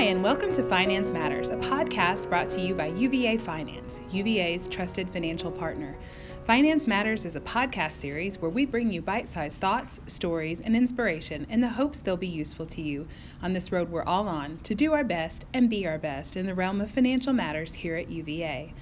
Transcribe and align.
Hi, 0.00 0.06
and 0.06 0.24
welcome 0.24 0.50
to 0.54 0.62
Finance 0.62 1.12
Matters, 1.12 1.50
a 1.50 1.56
podcast 1.56 2.30
brought 2.30 2.48
to 2.52 2.60
you 2.62 2.74
by 2.74 2.86
UVA 2.86 3.36
Finance, 3.36 4.00
UVA's 4.10 4.66
trusted 4.66 5.10
financial 5.10 5.50
partner. 5.50 5.94
Finance 6.46 6.86
Matters 6.86 7.26
is 7.26 7.36
a 7.36 7.40
podcast 7.40 8.00
series 8.00 8.40
where 8.40 8.50
we 8.50 8.64
bring 8.64 8.90
you 8.90 9.02
bite 9.02 9.28
sized 9.28 9.60
thoughts, 9.60 10.00
stories, 10.06 10.62
and 10.62 10.74
inspiration 10.74 11.46
in 11.50 11.60
the 11.60 11.68
hopes 11.68 11.98
they'll 12.00 12.16
be 12.16 12.26
useful 12.26 12.64
to 12.64 12.80
you 12.80 13.06
on 13.42 13.52
this 13.52 13.70
road 13.70 13.90
we're 13.90 14.02
all 14.02 14.26
on 14.26 14.56
to 14.62 14.74
do 14.74 14.94
our 14.94 15.04
best 15.04 15.44
and 15.52 15.68
be 15.68 15.86
our 15.86 15.98
best 15.98 16.34
in 16.34 16.46
the 16.46 16.54
realm 16.54 16.80
of 16.80 16.90
financial 16.90 17.34
matters 17.34 17.74
here 17.74 17.96
at 17.96 18.10
UVA. 18.10 18.72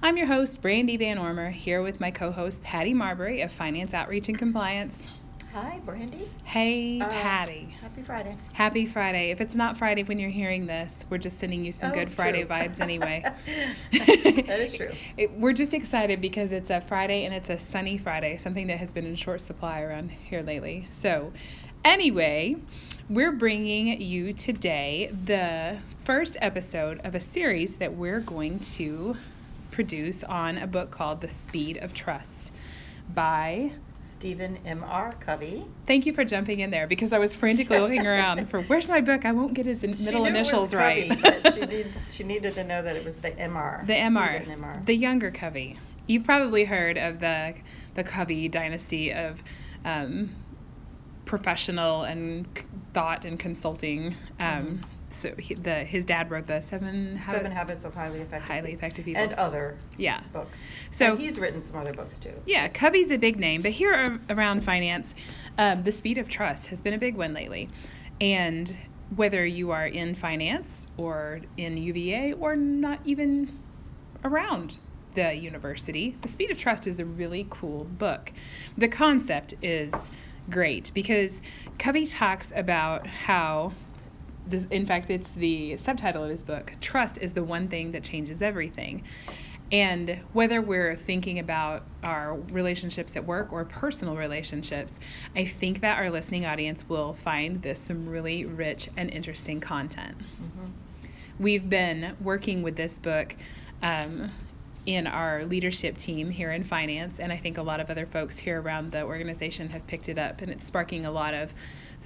I'm 0.00 0.16
your 0.16 0.28
host, 0.28 0.62
Brandy 0.62 0.96
Van 0.96 1.18
Ormer, 1.18 1.50
here 1.50 1.82
with 1.82 1.98
my 1.98 2.12
co 2.12 2.30
host, 2.30 2.62
Patty 2.62 2.94
Marbury 2.94 3.40
of 3.40 3.50
Finance 3.50 3.94
Outreach 3.94 4.28
and 4.28 4.38
Compliance. 4.38 5.08
Hi, 5.60 5.80
Brandy. 5.84 6.30
Hey, 6.44 7.00
Uh, 7.00 7.08
Patty. 7.08 7.74
Happy 7.82 8.02
Friday. 8.02 8.36
Happy 8.52 8.86
Friday. 8.86 9.30
If 9.32 9.40
it's 9.40 9.56
not 9.56 9.76
Friday 9.76 10.04
when 10.04 10.20
you're 10.20 10.30
hearing 10.30 10.66
this, 10.66 11.04
we're 11.10 11.18
just 11.18 11.40
sending 11.40 11.64
you 11.64 11.72
some 11.72 11.90
Oh, 11.90 11.94
good 11.94 12.12
Friday 12.12 12.44
vibes 12.44 12.80
anyway. 12.80 13.24
That 13.92 14.60
is 14.60 14.72
true. 14.74 14.90
It- 15.16 15.32
we're 15.32 15.52
just 15.52 15.74
excited 15.74 16.20
because 16.20 16.52
it's 16.52 16.70
a 16.70 16.80
Friday 16.80 17.24
and 17.24 17.34
it's 17.34 17.50
a 17.50 17.58
sunny 17.58 17.98
Friday, 17.98 18.36
something 18.36 18.68
that 18.68 18.78
has 18.78 18.92
been 18.92 19.04
in 19.04 19.16
short 19.16 19.40
supply 19.40 19.80
around 19.82 20.12
here 20.12 20.42
lately. 20.42 20.86
So, 20.92 21.32
anyway, 21.84 22.54
we're 23.10 23.32
bringing 23.32 24.00
you 24.00 24.32
today 24.34 25.10
the 25.12 25.78
first 26.04 26.36
episode 26.40 27.00
of 27.02 27.16
a 27.16 27.20
series 27.20 27.76
that 27.76 27.94
we're 27.94 28.20
going 28.20 28.60
to 28.60 29.16
produce 29.72 30.22
on 30.22 30.56
a 30.56 30.68
book 30.68 30.92
called 30.92 31.20
The 31.20 31.28
Speed 31.28 31.78
of 31.78 31.92
Trust 31.94 32.52
by 33.12 33.72
Stephen 34.08 34.58
M.R. 34.64 35.12
Covey. 35.20 35.66
Thank 35.86 36.06
you 36.06 36.12
for 36.12 36.24
jumping 36.24 36.60
in 36.60 36.70
there 36.70 36.86
because 36.86 37.12
I 37.12 37.18
was 37.18 37.34
frantically 37.34 37.78
looking 37.78 38.06
around 38.06 38.48
for 38.48 38.62
where's 38.62 38.88
my 38.88 39.00
book? 39.00 39.24
I 39.24 39.32
won't 39.32 39.52
get 39.54 39.66
his 39.66 39.82
middle 39.82 40.24
knew 40.24 40.26
it 40.26 40.32
was 40.32 40.50
initials 40.50 40.72
Covey, 40.72 41.10
right. 41.10 41.54
she, 41.54 41.60
need, 41.66 41.86
she 42.10 42.24
needed 42.24 42.54
to 42.54 42.64
know 42.64 42.82
that 42.82 42.96
it 42.96 43.04
was 43.04 43.18
the 43.18 43.38
M.R. 43.38 43.84
the 43.86 43.92
MR, 43.92 44.36
Stephen 44.36 44.52
M.R. 44.52 44.82
the 44.86 44.94
younger 44.94 45.30
Covey. 45.30 45.76
You've 46.06 46.24
probably 46.24 46.64
heard 46.64 46.96
of 46.96 47.20
the 47.20 47.54
the 47.94 48.02
Covey 48.02 48.48
dynasty 48.48 49.12
of 49.12 49.42
um, 49.84 50.34
professional 51.26 52.02
and 52.02 52.46
thought 52.94 53.24
and 53.24 53.38
consulting. 53.38 54.16
Um, 54.40 54.80
So 55.10 55.34
he, 55.38 55.54
the 55.54 55.76
his 55.84 56.04
dad 56.04 56.30
wrote 56.30 56.46
the 56.46 56.60
Seven 56.60 57.16
Habits. 57.16 57.38
Seven 57.38 57.52
Habits 57.52 57.84
of 57.84 57.94
Highly 57.94 58.20
Effective 58.20 58.48
Highly 58.48 58.70
People. 58.70 58.78
Effective 58.78 59.04
People. 59.04 59.22
And 59.22 59.32
other 59.34 59.78
yeah. 59.96 60.20
books. 60.32 60.66
So- 60.90 61.12
And 61.12 61.20
he's 61.20 61.38
written 61.38 61.62
some 61.62 61.76
other 61.76 61.92
books 61.92 62.18
too. 62.18 62.34
Yeah, 62.46 62.68
Covey's 62.68 63.10
a 63.10 63.16
big 63.16 63.38
name, 63.38 63.62
but 63.62 63.72
here 63.72 64.18
around 64.30 64.62
finance, 64.62 65.14
um, 65.56 65.82
the 65.82 65.92
speed 65.92 66.18
of 66.18 66.28
trust 66.28 66.66
has 66.68 66.80
been 66.80 66.94
a 66.94 66.98
big 66.98 67.16
one 67.16 67.32
lately. 67.32 67.68
And 68.20 68.76
whether 69.16 69.46
you 69.46 69.70
are 69.70 69.86
in 69.86 70.14
finance 70.14 70.86
or 70.96 71.40
in 71.56 71.78
UVA 71.78 72.34
or 72.34 72.56
not 72.56 73.00
even 73.04 73.58
around 74.24 74.78
the 75.14 75.34
university, 75.34 76.16
the 76.20 76.28
speed 76.28 76.50
of 76.50 76.58
trust 76.58 76.86
is 76.86 77.00
a 77.00 77.04
really 77.04 77.46
cool 77.48 77.84
book. 77.84 78.32
The 78.76 78.88
concept 78.88 79.54
is 79.62 80.10
great 80.50 80.92
because 80.94 81.40
Covey 81.78 82.06
talks 82.06 82.52
about 82.54 83.06
how 83.06 83.72
this, 84.48 84.66
in 84.70 84.86
fact, 84.86 85.10
it's 85.10 85.30
the 85.32 85.76
subtitle 85.76 86.24
of 86.24 86.30
his 86.30 86.42
book. 86.42 86.72
Trust 86.80 87.18
is 87.18 87.32
the 87.32 87.44
one 87.44 87.68
thing 87.68 87.92
that 87.92 88.02
changes 88.02 88.42
everything. 88.42 89.04
And 89.70 90.20
whether 90.32 90.62
we're 90.62 90.96
thinking 90.96 91.38
about 91.38 91.82
our 92.02 92.34
relationships 92.50 93.16
at 93.16 93.26
work 93.26 93.52
or 93.52 93.66
personal 93.66 94.16
relationships, 94.16 94.98
I 95.36 95.44
think 95.44 95.82
that 95.82 95.98
our 95.98 96.08
listening 96.08 96.46
audience 96.46 96.88
will 96.88 97.12
find 97.12 97.60
this 97.60 97.78
some 97.78 98.08
really 98.08 98.46
rich 98.46 98.88
and 98.96 99.10
interesting 99.10 99.60
content. 99.60 100.16
We've 101.38 101.68
been 101.68 102.16
working 102.20 102.62
with 102.62 102.76
this 102.76 102.98
book 102.98 103.36
um, 103.82 104.30
in 104.86 105.06
our 105.06 105.44
leadership 105.44 105.98
team 105.98 106.30
here 106.30 106.50
in 106.50 106.64
finance, 106.64 107.20
and 107.20 107.30
I 107.30 107.36
think 107.36 107.58
a 107.58 107.62
lot 107.62 107.78
of 107.78 107.90
other 107.90 108.06
folks 108.06 108.38
here 108.38 108.62
around 108.62 108.90
the 108.92 109.02
organization 109.02 109.68
have 109.68 109.86
picked 109.86 110.08
it 110.08 110.16
up, 110.18 110.40
and 110.40 110.50
it's 110.50 110.64
sparking 110.64 111.04
a 111.04 111.10
lot 111.10 111.34
of 111.34 111.52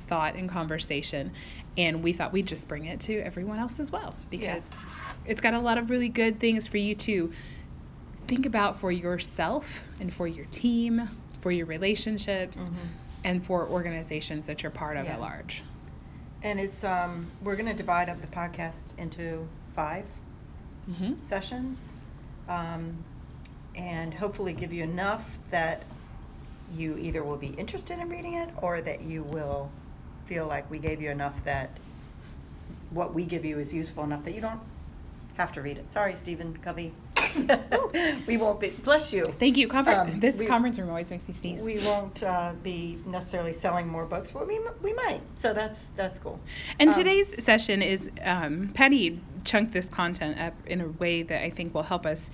thought 0.08 0.34
and 0.34 0.48
conversation. 0.48 1.30
And 1.78 2.02
we 2.02 2.12
thought 2.12 2.32
we'd 2.32 2.46
just 2.46 2.68
bring 2.68 2.84
it 2.86 3.00
to 3.00 3.18
everyone 3.20 3.58
else 3.58 3.80
as 3.80 3.90
well 3.90 4.14
because 4.30 4.70
it's 5.26 5.40
got 5.40 5.54
a 5.54 5.58
lot 5.58 5.78
of 5.78 5.88
really 5.90 6.08
good 6.10 6.38
things 6.38 6.66
for 6.66 6.76
you 6.76 6.94
to 6.96 7.32
think 8.22 8.44
about 8.46 8.78
for 8.78 8.92
yourself 8.92 9.84
and 10.00 10.12
for 10.12 10.26
your 10.26 10.44
team, 10.46 11.08
for 11.38 11.50
your 11.50 11.66
relationships, 11.66 12.70
and 13.24 13.44
for 13.44 13.66
organizations 13.68 14.46
that 14.46 14.62
you're 14.62 14.70
part 14.70 14.96
of 14.96 15.06
Yeah. 15.06 15.12
at 15.14 15.20
large. 15.20 15.62
And 16.42 16.58
it's 16.60 16.82
um, 16.84 17.28
we're 17.42 17.54
going 17.56 17.66
to 17.68 17.74
divide 17.74 18.08
up 18.08 18.20
the 18.20 18.26
podcast 18.26 18.96
into 18.98 19.48
five 19.74 20.04
Mm-hmm. 20.90 21.20
sessions, 21.20 21.94
um, 22.48 23.04
and 23.76 24.12
hopefully 24.12 24.52
give 24.52 24.72
you 24.72 24.82
enough 24.82 25.38
that 25.52 25.84
you 26.74 26.98
either 26.98 27.22
will 27.22 27.36
be 27.36 27.48
interested 27.50 28.00
in 28.00 28.08
reading 28.08 28.34
it 28.34 28.50
or 28.60 28.80
that 28.82 29.02
you 29.02 29.22
will 29.22 29.70
feel 30.26 30.46
like 30.46 30.70
we 30.70 30.78
gave 30.78 31.00
you 31.00 31.10
enough 31.10 31.42
that 31.44 31.70
what 32.90 33.14
we 33.14 33.24
give 33.24 33.44
you 33.44 33.58
is 33.58 33.72
useful 33.72 34.04
enough 34.04 34.24
that 34.24 34.32
you 34.34 34.40
don't 34.40 34.60
have 35.38 35.52
to 35.52 35.62
read 35.62 35.78
it. 35.78 35.90
Sorry, 35.92 36.14
Stephen 36.16 36.56
Covey. 36.62 36.92
we 38.26 38.36
won't 38.36 38.60
be. 38.60 38.68
Bless 38.70 39.12
you. 39.12 39.24
Thank 39.24 39.56
you. 39.56 39.66
Confer- 39.66 39.92
Um, 39.92 40.20
this 40.20 40.36
we- 40.38 40.46
conference 40.46 40.78
room 40.78 40.90
always 40.90 41.10
makes 41.10 41.26
me 41.26 41.32
sneeze. 41.34 41.62
We 41.62 41.78
won't 41.84 42.22
uh, 42.22 42.52
be 42.62 42.98
necessarily 43.06 43.54
selling 43.54 43.88
more 43.88 44.04
books, 44.04 44.30
but 44.30 44.46
we, 44.46 44.60
we 44.82 44.92
might. 44.92 45.20
So 45.38 45.54
that's 45.54 45.86
that's 45.96 46.18
cool. 46.18 46.38
And 46.78 46.90
Um, 46.90 46.94
today's 46.94 47.42
session 47.42 47.80
is 47.80 48.10
um, 48.22 48.70
Patty 48.74 49.20
chunked 49.44 49.72
this 49.72 49.86
content 49.86 50.38
up 50.38 50.54
in 50.66 50.80
a 50.82 50.88
way 50.88 51.22
that 51.22 51.42
I 51.42 51.48
think 51.50 51.74
will 51.74 51.82
help 51.84 52.04
us 52.04 52.30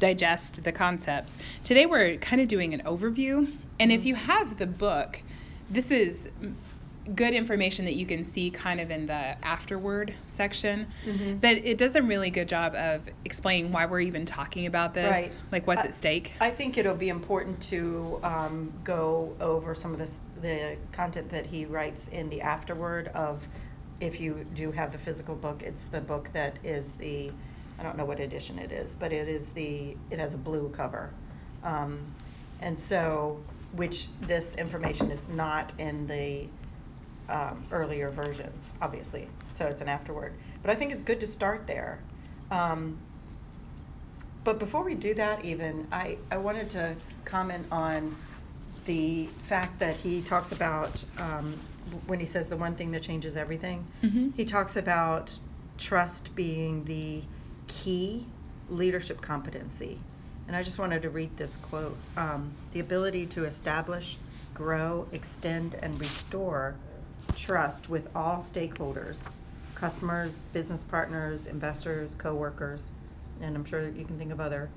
digest 0.00 0.64
the 0.64 0.72
concepts. 0.72 1.38
Today 1.62 1.86
we're 1.86 2.16
kind 2.16 2.40
of 2.42 2.48
doing 2.48 2.74
an 2.74 2.80
overview, 2.82 3.52
and 3.78 3.92
if 3.92 4.04
you 4.04 4.16
have 4.16 4.58
the 4.58 4.66
book, 4.66 5.22
this 5.70 5.90
is 5.92 6.28
good 7.14 7.32
information 7.34 7.84
that 7.86 7.94
you 7.94 8.04
can 8.06 8.22
see 8.22 8.50
kind 8.50 8.80
of 8.80 8.90
in 8.90 9.06
the 9.06 9.12
afterword 9.44 10.14
section. 10.26 10.86
Mhm. 11.06 11.40
But 11.40 11.56
it 11.58 11.78
does 11.78 11.96
a 11.96 12.02
really 12.02 12.30
good 12.30 12.48
job 12.48 12.74
of 12.74 13.02
explaining 13.24 13.72
why 13.72 13.86
we're 13.86 14.00
even 14.00 14.24
talking 14.24 14.66
about 14.66 14.94
this, 14.94 15.10
Right. 15.10 15.36
like 15.50 15.66
what's 15.66 15.82
I- 15.82 15.86
at 15.88 15.94
stake. 15.94 16.32
I 16.40 16.50
think 16.50 16.76
it'll 16.78 16.94
be 16.94 17.08
important 17.08 17.60
to 17.64 18.20
um, 18.22 18.72
go 18.84 19.34
over 19.40 19.74
some 19.74 19.92
of 19.92 19.98
this, 19.98 20.20
the 20.42 20.76
content 20.92 21.30
that 21.30 21.46
he 21.46 21.64
writes 21.64 22.08
in 22.08 22.28
the 22.28 22.42
afterward 22.42 23.08
of, 23.08 23.46
if 24.00 24.20
you 24.20 24.46
do 24.54 24.70
have 24.72 24.92
the 24.92 24.98
physical 24.98 25.34
book, 25.34 25.62
it's 25.62 25.84
the 25.86 26.00
book 26.00 26.30
that 26.32 26.56
is 26.62 26.92
the, 26.98 27.30
I 27.78 27.82
don't 27.82 27.96
know 27.96 28.04
what 28.04 28.20
edition 28.20 28.58
it 28.58 28.72
is, 28.72 28.94
but 28.94 29.12
it 29.12 29.28
is 29.28 29.48
the, 29.50 29.96
it 30.10 30.18
has 30.18 30.34
a 30.34 30.38
blue 30.38 30.68
cover. 30.70 31.10
Um, 31.64 31.98
and 32.60 32.78
so, 32.78 33.40
which 33.72 34.08
this 34.22 34.54
information 34.56 35.10
is 35.10 35.28
not 35.28 35.72
in 35.78 36.06
the 36.06 36.46
um, 37.30 37.64
earlier 37.70 38.10
versions, 38.10 38.72
obviously. 38.82 39.28
So 39.54 39.66
it's 39.66 39.80
an 39.80 39.88
afterword. 39.88 40.34
But 40.62 40.70
I 40.70 40.74
think 40.74 40.92
it's 40.92 41.04
good 41.04 41.20
to 41.20 41.26
start 41.26 41.66
there. 41.66 42.00
Um, 42.50 42.98
but 44.44 44.58
before 44.58 44.82
we 44.82 44.94
do 44.94 45.14
that, 45.14 45.44
even, 45.44 45.86
I, 45.92 46.16
I 46.30 46.38
wanted 46.38 46.70
to 46.70 46.96
comment 47.24 47.66
on 47.70 48.16
the 48.86 49.28
fact 49.44 49.78
that 49.80 49.96
he 49.96 50.22
talks 50.22 50.52
about, 50.52 51.04
um, 51.18 51.58
when 52.06 52.18
he 52.20 52.26
says 52.26 52.48
the 52.48 52.56
one 52.56 52.74
thing 52.74 52.90
that 52.92 53.02
changes 53.02 53.36
everything, 53.36 53.86
Mhm. 54.02 54.34
he 54.34 54.44
talks 54.44 54.76
about 54.76 55.30
trust 55.78 56.34
being 56.34 56.84
the 56.84 57.22
key 57.68 58.26
leadership 58.68 59.20
competency. 59.20 59.98
And 60.46 60.56
I 60.56 60.62
just 60.62 60.78
wanted 60.78 61.02
to 61.02 61.10
read 61.10 61.36
this 61.36 61.56
quote 61.56 61.96
um, 62.16 62.52
The 62.72 62.80
ability 62.80 63.26
to 63.26 63.44
establish, 63.44 64.16
grow, 64.54 65.06
extend, 65.12 65.74
and 65.74 65.98
restore 66.00 66.74
trust 67.40 67.88
with 67.88 68.08
all 68.14 68.36
stakeholders 68.36 69.28
customers, 69.74 70.40
business 70.52 70.84
partners, 70.84 71.46
investors, 71.46 72.14
coworkers, 72.16 72.90
and 73.40 73.56
I'm 73.56 73.64
sure 73.64 73.88
you 73.88 74.04
can 74.04 74.18
think 74.18 74.30
of 74.30 74.38
other 74.38 74.68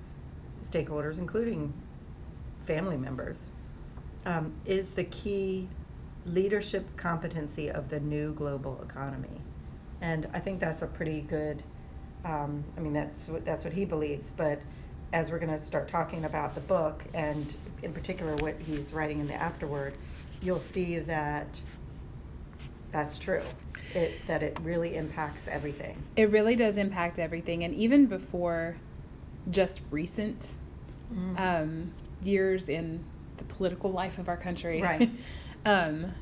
stakeholders, 0.62 1.18
including 1.18 1.74
family 2.66 2.96
members, 2.96 3.50
um, 4.26 4.54
is 4.66 4.92
the 4.92 5.04
key 5.04 5.68
leadership 6.26 6.86
competency 6.96 7.70
of 7.70 7.90
the 7.90 8.00
new 8.00 8.34
global 8.34 8.82
economy. 8.82 9.42
And 10.00 10.30
I 10.34 10.40
think 10.40 10.62
that's 10.62 10.84
a 10.84 10.88
pretty 10.88 11.20
good, 11.20 11.62
um, 12.24 12.64
I 12.78 12.80
mean, 12.80 12.94
that's 12.94 13.28
what, 13.28 13.44
that's 13.44 13.66
what 13.66 13.74
he 13.74 13.84
believes, 13.84 14.32
but 14.32 14.62
as 15.12 15.30
we're 15.30 15.40
gonna 15.40 15.60
start 15.60 15.90
talking 15.90 16.24
about 16.24 16.56
the 16.56 16.62
book, 16.62 17.04
and 17.14 17.54
in 17.82 17.92
particular 17.92 18.38
what 18.38 18.56
he's 18.58 18.94
writing 18.94 19.20
in 19.20 19.28
the 19.28 19.36
afterword, 19.36 19.96
you'll 20.42 20.62
see 20.62 21.00
that 21.00 21.60
that's 22.94 23.18
true. 23.18 23.42
It, 23.94 24.26
that 24.28 24.42
it 24.42 24.58
really 24.64 24.96
impacts 24.96 25.48
everything. 25.50 26.02
It 26.16 26.30
really 26.32 26.56
does 26.56 26.78
impact 26.78 27.20
everything, 27.20 27.64
and 27.66 27.76
even 27.76 28.06
before 28.06 28.78
just 29.52 29.82
recent 29.92 30.56
Mm-hmm. 31.14 31.38
um, 31.38 31.92
years 32.24 32.70
in 32.70 33.04
the 33.38 33.44
political 33.44 33.92
life 33.92 34.18
of 34.18 34.30
our 34.30 34.38
country, 34.38 34.82
Right. 34.82 35.12
um, 35.66 36.14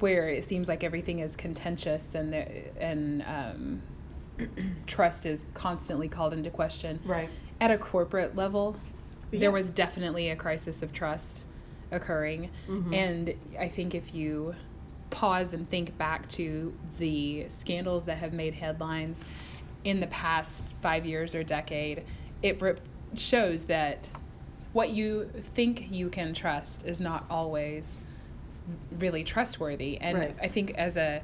where 0.00 0.28
it 0.28 0.44
seems 0.44 0.68
like 0.68 0.84
everything 0.84 1.20
is 1.20 1.34
contentious 1.34 2.14
and 2.14 2.30
there, 2.32 2.64
and 2.78 3.22
um, 3.22 3.82
trust 4.86 5.24
is 5.24 5.46
constantly 5.54 6.08
called 6.08 6.34
into 6.34 6.50
question. 6.50 7.00
Right. 7.06 7.30
At 7.58 7.70
a 7.70 7.78
corporate 7.78 8.36
level, 8.36 8.76
Yeah. 9.30 9.40
there 9.40 9.50
was 9.50 9.70
definitely 9.70 10.28
a 10.28 10.36
crisis 10.36 10.82
of 10.82 10.92
trust 10.92 11.44
occurring. 11.90 12.50
Mhm. 12.68 12.92
And 12.94 13.34
I 13.58 13.68
think 13.68 13.94
if 13.94 14.14
you 14.14 14.56
pause 15.14 15.54
and 15.54 15.68
think 15.70 15.96
back 15.96 16.28
to 16.28 16.74
the 16.98 17.48
scandals 17.48 18.04
that 18.06 18.18
have 18.18 18.32
made 18.32 18.54
headlines 18.54 19.24
in 19.84 20.00
the 20.00 20.06
past 20.08 20.74
five 20.82 21.06
years 21.06 21.34
or 21.34 21.42
decade, 21.44 22.02
it 22.42 22.60
re- 22.60 22.74
shows 23.14 23.64
that 23.64 24.08
what 24.72 24.90
you 24.90 25.30
think 25.40 25.90
you 25.92 26.08
can 26.08 26.34
trust 26.34 26.84
is 26.84 27.00
not 27.00 27.24
always 27.30 27.92
really 28.98 29.22
trustworthy. 29.22 29.98
And 29.98 30.18
Right. 30.18 30.36
I 30.42 30.48
think 30.48 30.72
as 30.72 30.96
a 30.96 31.22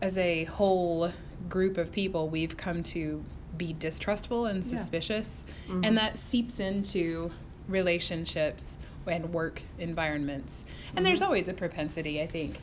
as 0.00 0.16
a 0.16 0.44
whole 0.44 1.10
group 1.48 1.76
of 1.76 1.90
people, 1.90 2.28
we've 2.28 2.56
come 2.56 2.84
to 2.84 3.22
be 3.56 3.72
distrustful 3.72 4.46
and 4.46 4.58
Yeah. 4.64 4.76
suspicious, 4.78 5.44
Mhm. 5.68 5.84
and 5.86 5.96
that 5.98 6.16
seeps 6.18 6.60
into 6.60 7.32
relationships 7.68 8.78
and 9.08 9.32
work 9.32 9.62
environments. 9.78 10.66
And 10.94 11.04
there's 11.04 11.20
Mhm. 11.20 11.26
always 11.26 11.48
a 11.48 11.54
propensity, 11.54 12.20
I 12.22 12.26
think, 12.26 12.60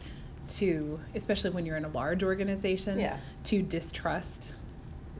to 0.47 0.99
especially 1.15 1.49
when 1.49 1.65
you're 1.65 1.77
in 1.77 1.85
a 1.85 1.89
large 1.89 2.23
organization, 2.23 2.99
Yeah. 2.99 3.17
to 3.45 3.61
distrust 3.61 4.53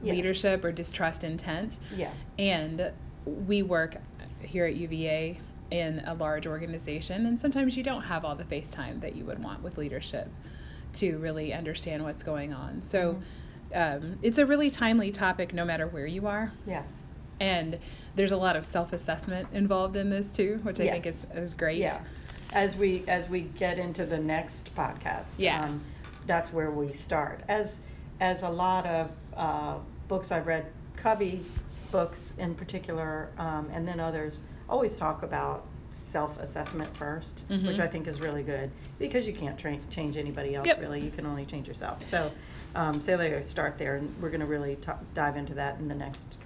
Yeah. 0.02 0.12
leadership 0.12 0.64
or 0.64 0.72
distrust 0.72 1.24
intent. 1.24 1.78
Yeah. 1.96 2.10
And 2.38 2.92
we 3.24 3.62
work 3.62 3.96
here 4.40 4.64
at 4.66 4.76
UVA 4.76 5.40
in 5.70 6.00
a 6.06 6.14
large 6.14 6.46
organization, 6.46 7.26
and 7.26 7.40
sometimes 7.40 7.76
you 7.76 7.82
don't 7.82 8.02
have 8.02 8.24
all 8.24 8.36
the 8.36 8.44
face 8.44 8.70
time 8.70 9.00
that 9.00 9.16
you 9.16 9.24
would 9.24 9.42
want 9.42 9.62
with 9.64 9.76
leadership 9.78 10.28
to 10.94 11.18
really 11.18 11.52
understand 11.52 12.04
what's 12.04 12.22
going 12.22 12.52
on. 12.52 12.80
So 12.82 13.20
um, 13.74 14.18
it's 14.22 14.38
a 14.38 14.46
really 14.46 14.70
timely 14.70 15.10
topic 15.10 15.52
no 15.52 15.64
matter 15.64 15.86
where 15.86 16.06
you 16.06 16.28
are. 16.28 16.52
Yeah. 16.68 16.84
And 17.40 17.78
there's 18.14 18.32
a 18.32 18.36
lot 18.36 18.56
of 18.56 18.64
self 18.64 18.92
assessment 18.92 19.48
involved 19.52 19.96
in 19.96 20.10
this 20.10 20.30
too, 20.30 20.58
which 20.62 20.80
I 20.80 20.86
think 20.88 21.06
is, 21.06 21.26
is 21.34 21.54
great. 21.54 21.78
Yeah. 21.78 22.00
As 22.52 22.76
we 22.76 23.04
as 23.08 23.28
we 23.28 23.42
get 23.42 23.78
into 23.78 24.06
the 24.06 24.18
next 24.18 24.74
podcast, 24.74 25.34
Yeah. 25.38 25.64
um, 25.64 25.82
that's 26.26 26.52
where 26.52 26.70
we 26.70 26.92
start. 26.92 27.40
As 27.48 27.76
as 28.20 28.42
a 28.42 28.48
lot 28.48 28.86
of 28.86 29.10
uh, 29.36 29.76
books 30.08 30.32
I've 30.32 30.46
read, 30.46 30.66
Covey 30.96 31.42
books 31.92 32.34
in 32.38 32.54
particular, 32.54 33.28
um, 33.38 33.68
and 33.72 33.86
then 33.86 34.00
others 34.00 34.42
always 34.68 34.96
talk 34.96 35.22
about 35.22 35.66
self-assessment 35.90 36.94
1st 36.96 37.42
which 37.48 37.60
Mhm. 37.76 37.80
I 37.80 37.86
think 37.86 38.06
is 38.06 38.20
really 38.20 38.42
good 38.42 38.70
because 38.98 39.26
you 39.26 39.32
can't 39.32 39.58
tra- 39.58 39.78
change 39.90 40.16
anybody 40.16 40.54
else 40.54 40.66
Yep. 40.66 40.80
really. 40.80 41.00
You 41.00 41.10
can 41.10 41.24
only 41.26 41.44
change 41.46 41.68
yourself. 41.68 42.04
So, 42.08 42.30
um, 42.74 43.00
so 43.00 43.16
they 43.16 43.40
start 43.42 43.78
there, 43.78 43.96
and 43.96 44.14
we're 44.20 44.28
going 44.30 44.40
to 44.40 44.46
really 44.46 44.76
ta- 44.76 44.98
dive 45.14 45.36
into 45.36 45.54
that 45.54 45.78
in 45.78 45.88
the 45.88 45.94
next 45.94 46.36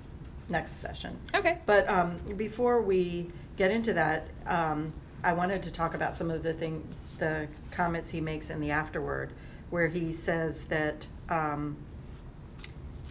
next 0.51 0.73
session. 0.81 1.19
Okay. 1.35 1.59
But 1.67 1.89
um, 1.89 2.19
before 2.37 2.81
we 2.83 3.29
get 3.57 3.71
into 3.71 3.93
that, 3.95 4.29
um, 4.47 4.93
I 5.23 5.33
wanted 5.33 5.63
to 5.65 5.71
talk 5.71 5.95
about 5.95 6.17
some 6.17 6.31
of 6.31 6.43
the 6.43 6.55
thing, 6.55 6.87
the 7.19 7.47
comments 7.71 8.11
he 8.11 8.21
makes 8.21 8.51
in 8.51 8.61
the 8.61 8.71
afterword, 8.71 9.33
where 9.71 9.89
he 9.89 10.13
says 10.13 10.65
that 10.65 11.07
um, 11.29 11.77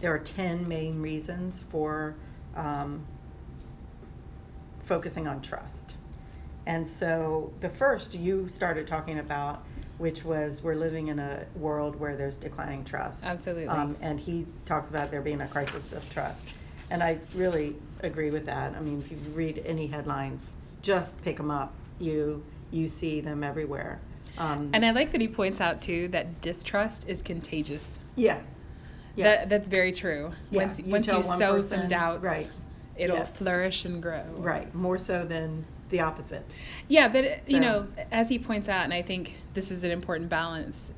there 0.00 0.12
are 0.14 0.18
ten 0.18 0.66
main 0.68 1.00
reasons 1.00 1.62
for 1.70 2.14
um, 2.56 3.04
focusing 4.84 5.26
on 5.26 5.40
trust. 5.40 5.94
And 6.66 6.86
so 6.86 7.52
the 7.60 7.68
first 7.70 8.14
you 8.14 8.48
started 8.48 8.86
talking 8.86 9.18
about, 9.18 9.64
which 9.98 10.24
was 10.24 10.62
we're 10.62 10.74
living 10.74 11.08
in 11.08 11.18
a 11.18 11.46
world 11.54 11.96
where 11.96 12.16
there's 12.16 12.36
declining 12.36 12.84
trust. 12.84 13.24
Absolutely. 13.24 13.68
Um, 13.68 13.96
and 14.00 14.18
he 14.18 14.46
talks 14.66 14.90
about 14.90 15.10
there 15.10 15.22
being 15.22 15.40
a 15.40 15.48
crisis 15.48 15.92
of 15.92 16.08
trust. 16.12 16.48
And 16.90 17.02
I 17.02 17.18
really 17.34 17.76
agree 18.02 18.30
with 18.30 18.46
that. 18.46 18.74
I 18.74 18.80
mean, 18.80 19.00
if 19.00 19.10
you 19.10 19.18
read 19.34 19.62
any 19.64 19.86
headlines, 19.86 20.56
just 20.82 21.20
pick 21.22 21.36
them 21.36 21.50
up. 21.50 21.72
You 21.98 22.42
you 22.72 22.88
see 22.88 23.20
them 23.20 23.42
everywhere. 23.44 24.00
Um, 24.38 24.70
And 24.72 24.84
I 24.84 24.90
like 24.92 25.10
that 25.12 25.20
he 25.20 25.28
points 25.28 25.60
out 25.60 25.80
too 25.80 26.08
that 26.08 26.40
distrust 26.40 27.08
is 27.08 27.20
contagious. 27.22 27.98
yeah, 28.16 28.38
yeah, 29.16 29.24
That 29.24 29.48
that's 29.48 29.68
very 29.68 29.92
true. 29.92 30.32
Yeah, 30.50 30.64
Once 30.66 30.78
you 30.78 30.84
once 30.86 31.06
you 31.08 31.22
sow 31.22 31.54
person, 31.54 31.80
some 31.80 31.88
doubts, 31.88 32.22
right. 32.24 32.50
it'll 32.96 33.16
Yeah. 33.18 33.24
flourish 33.24 33.84
and 33.84 34.02
grow. 34.02 34.22
right. 34.38 34.72
More 34.74 34.98
so 34.98 35.24
than 35.24 35.64
the 35.90 36.00
opposite. 36.00 36.44
Yeah, 36.88 37.08
but 37.08 37.24
uh, 37.24 37.28
you 37.48 37.58
know, 37.60 37.88
as 38.12 38.28
he 38.28 38.38
points 38.38 38.68
out, 38.68 38.84
and 38.84 38.94
I 38.94 39.02
think 39.02 39.40
this 39.54 39.70
is 39.72 39.82
an 39.84 39.90
important 39.90 40.28
balance 40.30 40.92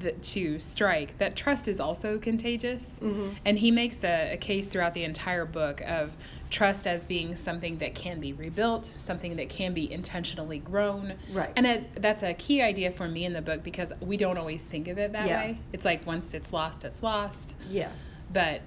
that- 0.00 0.22
to 0.22 0.58
strike, 0.58 1.18
that 1.18 1.36
trust 1.36 1.68
is 1.68 1.80
also 1.80 2.18
contagious. 2.18 2.98
Mhm. 3.02 3.34
And 3.44 3.58
he 3.58 3.70
makes 3.70 4.02
a, 4.04 4.32
a 4.34 4.36
case 4.36 4.68
throughout 4.68 4.94
the 4.94 5.04
entire 5.04 5.44
book 5.44 5.80
of 5.82 6.12
trust 6.50 6.86
as 6.86 7.04
being 7.04 7.34
something 7.36 7.78
that 7.78 7.94
can 7.94 8.20
be 8.20 8.32
rebuilt, 8.32 8.84
something 8.86 9.36
that 9.36 9.48
can 9.48 9.74
be 9.74 9.90
intentionally 9.92 10.58
grown. 10.58 11.14
Right. 11.32 11.52
And 11.56 11.66
it, 11.66 12.00
that's 12.02 12.22
a 12.22 12.34
key 12.34 12.62
idea 12.62 12.90
for 12.90 13.08
me 13.08 13.24
in 13.24 13.32
the 13.32 13.42
book 13.42 13.62
because 13.62 13.92
we 14.00 14.16
don't 14.16 14.38
always 14.38 14.62
think 14.64 14.88
of 14.88 14.96
it 14.98 15.12
that 15.12 15.26
Yeah. 15.28 15.40
way. 15.40 15.58
It's 15.72 15.84
like 15.84 16.06
once 16.06 16.34
it's 16.34 16.52
lost, 16.52 16.84
it's 16.84 17.02
lost. 17.02 17.56
Yeah. 17.70 17.90
But 18.32 18.62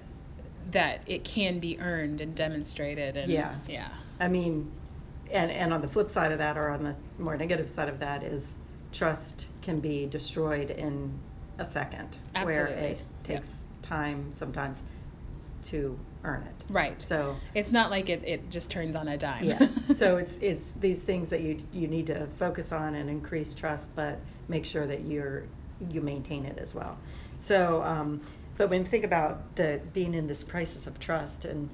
that 0.70 1.00
it 1.06 1.24
can 1.24 1.58
be 1.58 1.78
earned 1.80 2.20
and 2.20 2.34
demonstrated. 2.34 3.16
And 3.16 3.30
Yeah. 3.32 3.54
Yeah. 3.66 3.88
I 4.20 4.28
mean, 4.28 4.70
and 5.32 5.50
and 5.50 5.72
on 5.72 5.80
the 5.80 5.88
flip 5.88 6.10
side 6.10 6.32
of 6.32 6.38
that, 6.38 6.58
or 6.58 6.68
on 6.68 6.82
the 6.84 6.96
more 7.18 7.36
negative 7.36 7.70
side 7.70 7.88
of 7.88 7.98
that, 8.00 8.22
is 8.22 8.52
trust 8.92 9.46
can 9.62 9.80
be 9.80 10.06
destroyed 10.06 10.70
in 10.70 11.12
a 11.58 11.64
second, 11.64 12.16
where 12.32 12.42
Absolutely. 12.44 12.74
it 12.86 12.98
Yeah. 13.28 13.36
takes 13.36 13.62
time 13.82 14.30
sometimes 14.32 14.82
to 15.66 15.98
earn 16.24 16.42
it. 16.42 16.64
Right. 16.72 17.00
So 17.02 17.36
It's 17.54 17.72
not 17.72 17.90
like 17.90 18.08
it, 18.08 18.22
it 18.24 18.50
just 18.50 18.70
turns 18.70 18.96
on 18.96 19.08
a 19.08 19.16
dime. 19.18 19.44
yeah, 19.44 19.58
so 19.94 20.16
it's 20.16 20.38
it's 20.40 20.70
these 20.72 21.02
things 21.02 21.28
that 21.30 21.40
you 21.42 21.58
you 21.72 21.86
need 21.86 22.06
to 22.06 22.26
focus 22.38 22.72
on 22.72 22.94
and 22.94 23.08
increase 23.10 23.54
trust, 23.54 23.94
but 23.94 24.18
make 24.48 24.64
sure 24.64 24.86
that 24.86 25.02
you're 25.04 25.44
you 25.90 26.00
maintain 26.00 26.44
it 26.44 26.58
as 26.58 26.74
well. 26.74 26.98
So, 27.38 27.82
um, 27.82 28.20
but 28.58 28.68
when 28.68 28.82
you 28.82 28.88
think 28.88 29.04
about 29.04 29.56
the 29.56 29.80
being 29.94 30.12
in 30.14 30.26
this 30.26 30.44
crisis 30.44 30.86
of 30.86 30.98
trust, 31.00 31.44
and 31.46 31.68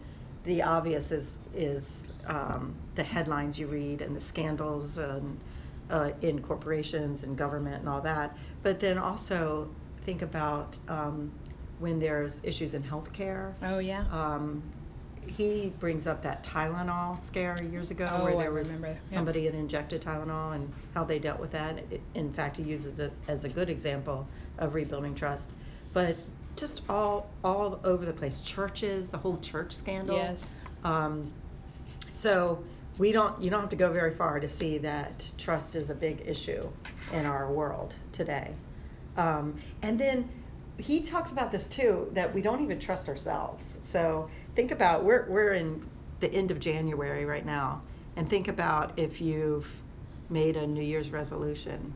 the 0.44 0.62
obvious 0.62 1.10
is 1.12 1.30
is 1.54 1.92
um, 2.26 2.74
the 2.96 3.02
headlines 3.04 3.58
you 3.58 3.66
read 3.68 4.00
and 4.02 4.14
the 4.16 4.20
scandals 4.20 4.98
and 4.98 5.38
uh, 5.90 6.10
in 6.22 6.40
corporations 6.42 7.22
and 7.22 7.36
government 7.36 7.76
and 7.80 7.88
all 7.88 8.00
that, 8.00 8.36
but 8.62 8.80
then 8.80 8.98
also 8.98 9.68
think 10.04 10.22
about 10.22 10.76
um, 10.88 11.30
when 11.78 11.98
there's 11.98 12.40
issues 12.44 12.74
in 12.74 12.82
healthcare. 12.82 13.52
oh 13.62 13.78
yeah. 13.78 14.04
Um, 14.10 14.62
he 15.26 15.72
brings 15.80 16.06
up 16.06 16.22
that 16.22 16.44
Tylenol 16.44 17.18
scare 17.18 17.56
years 17.64 17.90
ago 17.90 18.08
Oh, 18.12 18.22
where 18.24 18.34
I 18.34 18.42
there 18.42 18.52
was 18.52 18.68
remember, 18.74 18.88
yeah. 18.90 19.12
somebody 19.12 19.44
had 19.44 19.56
injected 19.56 20.00
Tylenol 20.00 20.54
and 20.54 20.72
how 20.94 21.02
they 21.02 21.18
dealt 21.18 21.40
with 21.40 21.50
that. 21.50 21.82
In 22.14 22.32
fact, 22.32 22.56
he 22.56 22.62
uses 22.62 23.00
it 23.00 23.12
as 23.26 23.42
a 23.42 23.48
good 23.48 23.68
example 23.68 24.26
of 24.58 24.74
rebuilding 24.74 25.16
trust. 25.16 25.50
But 25.92 26.16
just 26.54 26.82
all 26.88 27.28
all 27.42 27.80
over 27.82 28.04
the 28.06 28.12
place, 28.12 28.40
churches, 28.40 29.08
the 29.08 29.18
whole 29.18 29.38
church 29.38 29.72
scandal. 29.74 30.16
Yes. 30.16 30.56
Um, 30.84 31.32
so 32.10 32.62
we 32.98 33.12
don't 33.12 33.40
you 33.40 33.50
don't 33.50 33.60
have 33.60 33.70
to 33.70 33.76
go 33.76 33.92
very 33.92 34.12
far 34.12 34.40
to 34.40 34.48
see 34.48 34.78
that 34.78 35.28
trust 35.36 35.76
is 35.76 35.90
a 35.90 35.94
big 35.94 36.22
issue 36.26 36.68
in 37.12 37.26
our 37.26 37.52
world 37.52 37.94
today. 38.12 38.52
Um, 39.16 39.60
and 39.82 39.98
then 39.98 40.28
he 40.78 41.00
talks 41.00 41.32
about 41.32 41.52
this 41.52 41.66
too 41.66 42.10
that 42.12 42.34
we 42.34 42.42
don't 42.42 42.62
even 42.62 42.78
trust 42.78 43.08
ourselves. 43.08 43.78
So 43.84 44.28
think 44.54 44.70
about 44.70 45.04
we're 45.04 45.26
we're 45.28 45.52
in 45.52 45.86
the 46.20 46.32
end 46.32 46.50
of 46.50 46.58
January 46.58 47.24
right 47.24 47.44
now, 47.44 47.82
and 48.16 48.28
think 48.28 48.48
about 48.48 48.98
if 48.98 49.20
you've 49.20 49.68
made 50.30 50.56
a 50.56 50.66
New 50.66 50.82
Year's 50.82 51.10
resolution. 51.10 51.92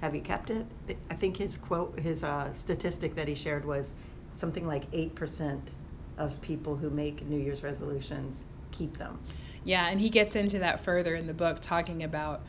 Have 0.00 0.14
you 0.14 0.22
kept 0.22 0.48
it? 0.48 0.64
I 1.10 1.14
think 1.14 1.36
his 1.36 1.58
quote, 1.58 1.98
his 2.00 2.24
uh, 2.24 2.50
statistic 2.54 3.14
that 3.16 3.28
he 3.28 3.34
shared 3.34 3.66
was 3.66 3.94
something 4.32 4.66
like 4.66 4.84
eight 4.94 5.14
percent 5.14 5.68
of 6.16 6.40
people 6.40 6.76
who 6.76 6.88
make 6.88 7.26
New 7.26 7.38
Year's 7.38 7.62
resolutions 7.62 8.46
keep 8.72 8.98
them. 8.98 9.18
Yeah, 9.64 9.88
and 9.88 10.00
he 10.00 10.08
gets 10.10 10.36
into 10.36 10.58
that 10.60 10.80
further 10.80 11.14
in 11.14 11.26
the 11.26 11.34
book, 11.34 11.60
talking 11.60 12.02
about 12.02 12.40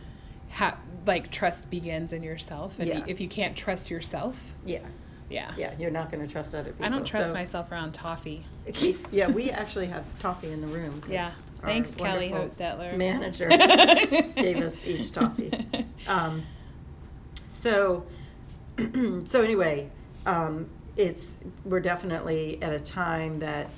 how 0.50 0.78
like 1.06 1.32
trust 1.32 1.70
begins 1.70 2.14
in 2.14 2.24
yourself, 2.24 2.80
and 2.80 2.88
Yeah. 2.88 3.04
if 3.08 3.20
you 3.22 3.28
can't 3.28 3.56
trust 3.56 3.90
yourself, 3.90 4.54
Yeah, 4.66 4.80
yeah, 5.30 5.52
yeah, 5.58 5.74
you're 5.80 5.92
not 5.92 6.12
going 6.12 6.26
to 6.26 6.32
trust 6.32 6.54
other 6.56 6.72
people. 6.72 6.86
I 6.86 6.90
don't 6.90 7.06
trust 7.06 7.30
So- 7.30 7.34
myself 7.34 7.72
around 7.72 7.94
toffee. 7.94 8.46
yeah, 9.12 9.30
we 9.30 9.50
actually 9.50 9.88
have 9.88 10.04
toffee 10.20 10.52
in 10.52 10.62
the 10.62 10.68
room. 10.68 11.02
Yeah. 11.10 11.32
Thanks, 11.62 11.94
Kelly 11.94 12.32
Hochstetler. 12.32 12.98
Manager 12.98 13.48
gave 14.36 14.58
us 14.62 14.76
each 14.86 15.12
toffee. 15.12 15.52
Um, 16.08 16.44
so, 17.48 18.04
so 19.28 19.42
anyway, 19.44 19.88
um, 20.26 20.68
it's 20.98 21.38
we're 21.64 21.80
definitely 21.80 22.62
at 22.64 22.74
a 22.74 22.80
time 22.80 23.40
that 23.40 23.70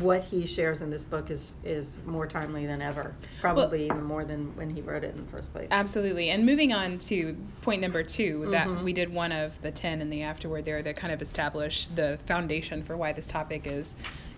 what 0.00 0.22
he 0.24 0.46
shares 0.46 0.82
in 0.82 0.90
this 0.90 1.04
book 1.04 1.30
is 1.30 1.54
is 1.64 2.00
more 2.06 2.26
timely 2.26 2.66
than 2.66 2.82
ever. 2.82 3.14
Probably 3.40 3.86
even 3.86 4.02
more 4.02 4.24
than 4.24 4.54
when 4.56 4.70
he 4.70 4.80
wrote 4.82 5.04
it 5.04 5.14
in 5.14 5.24
the 5.24 5.30
first 5.30 5.52
place. 5.52 5.68
Absolutely. 5.70 6.30
And 6.30 6.44
moving 6.44 6.72
on 6.72 6.98
to 7.00 7.36
point 7.62 7.80
number 7.80 8.02
2 8.02 8.48
that 8.50 8.66
Mhm. 8.66 8.82
we 8.82 8.92
did 8.92 9.12
one 9.12 9.32
of 9.32 9.60
the 9.62 9.70
10 9.70 10.00
in 10.00 10.10
the 10.10 10.22
afterword 10.22 10.64
there 10.64 10.82
that 10.82 10.96
kind 10.96 11.12
of 11.12 11.22
established 11.22 11.96
the 11.96 12.18
foundation 12.26 12.82
for 12.82 12.96
why 12.96 13.12
this 13.12 13.26
topic 13.26 13.66
is 13.66 13.94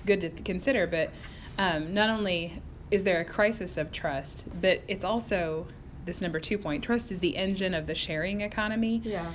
good 0.06 0.20
to 0.20 0.30
consider. 0.30 0.86
But 0.86 1.10
um, 1.58 1.92
not 1.94 2.08
only 2.10 2.62
is 2.90 3.04
there 3.04 3.20
a 3.20 3.24
crisis 3.24 3.76
of 3.76 3.90
trust, 3.92 4.46
but 4.60 4.82
it's 4.88 5.04
also 5.04 5.66
this 6.04 6.20
number 6.20 6.40
two 6.40 6.56
point 6.58 6.82
trust 6.84 7.10
is 7.10 7.18
the 7.18 7.36
engine 7.36 7.74
of 7.74 7.86
the 7.86 7.94
sharing 7.94 8.40
economy. 8.40 9.00
Yeah. 9.04 9.32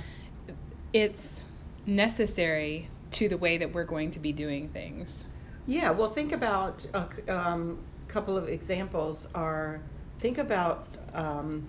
It's 0.92 1.42
necessary 1.86 2.88
to 3.12 3.28
the 3.28 3.36
way 3.36 3.58
that 3.58 3.72
we're 3.72 3.84
going 3.84 4.10
to 4.12 4.18
be 4.18 4.32
doing 4.32 4.68
things. 4.68 5.24
Yeah, 5.66 5.90
well, 5.90 6.10
think 6.10 6.32
about 6.32 6.84
a 6.94 7.34
um, 7.34 7.78
couple 8.08 8.36
of 8.36 8.48
examples. 8.48 9.26
Are 9.34 9.80
think 10.20 10.38
about 10.38 10.86
um, 11.14 11.66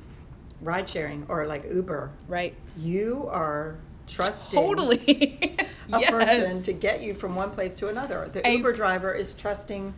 ride 0.61 0.89
sharing 0.89 1.25
or 1.29 1.45
like 1.47 1.65
Uber. 1.71 2.11
Right? 2.27 2.55
You 2.77 3.27
are 3.31 3.77
trusting 4.07 4.59
Totally. 4.59 5.55
a 5.93 5.99
yes. 5.99 6.11
person 6.11 6.61
to 6.63 6.73
get 6.73 7.01
you 7.01 7.13
from 7.13 7.35
one 7.35 7.51
place 7.51 7.75
to 7.75 7.87
another. 7.87 8.29
The 8.31 8.45
A- 8.47 8.57
Uber 8.57 8.73
driver 8.73 9.13
is 9.13 9.33
trusting 9.33 9.93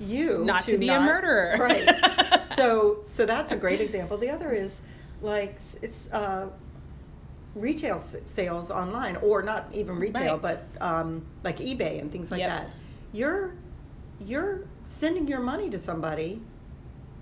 you 0.00 0.44
Not 0.44 0.66
to 0.66 0.76
be 0.76 0.88
a 0.88 1.00
murderer. 1.00 1.56
Right. 1.58 1.88
so, 2.54 2.98
so 3.04 3.24
that's 3.26 3.52
a 3.52 3.56
great 3.56 3.80
example. 3.80 4.18
The 4.18 4.30
other 4.30 4.52
is 4.52 4.82
like 5.22 5.58
it's 5.82 6.10
uh, 6.12 6.48
retail 7.54 7.98
sales 7.98 8.70
online, 8.70 9.16
or 9.16 9.42
not 9.42 9.68
even 9.72 9.98
retail, 9.98 10.38
Right. 10.38 10.42
but 10.42 10.82
um, 10.82 11.24
like 11.42 11.58
eBay 11.58 12.00
and 12.00 12.12
things 12.12 12.30
like 12.30 12.40
Yep. 12.40 12.48
that. 12.50 12.70
You're 13.16 13.54
you're 14.20 14.60
sending 14.84 15.26
your 15.26 15.40
money 15.40 15.70
to 15.70 15.78
somebody, 15.78 16.42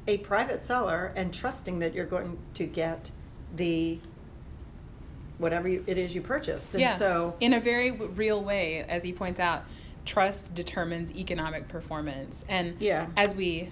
a 0.07 0.19
private 0.19 0.63
seller, 0.63 1.13
and 1.15 1.33
trusting 1.33 1.79
that 1.79 1.95
you're 1.95 2.05
going 2.07 2.39
to 2.55 2.67
get 2.67 3.11
the 3.55 4.01
whatever 5.39 5.69
it 5.69 5.99
is 5.99 6.15
you 6.15 6.21
purchased. 6.21 6.75
And 6.75 6.81
yeah. 6.81 6.97
so 6.97 7.37
in 7.41 7.53
a 7.53 7.61
very 7.61 7.93
real 7.93 8.43
way, 8.43 8.83
as 8.89 9.05
he 9.05 9.13
points 9.13 9.39
out, 9.39 9.65
trust 10.05 10.55
determines 10.55 11.13
economic 11.13 11.69
performance. 11.69 12.45
And 12.49 12.77
Yeah. 12.81 13.07
as 13.17 13.35
we 13.35 13.71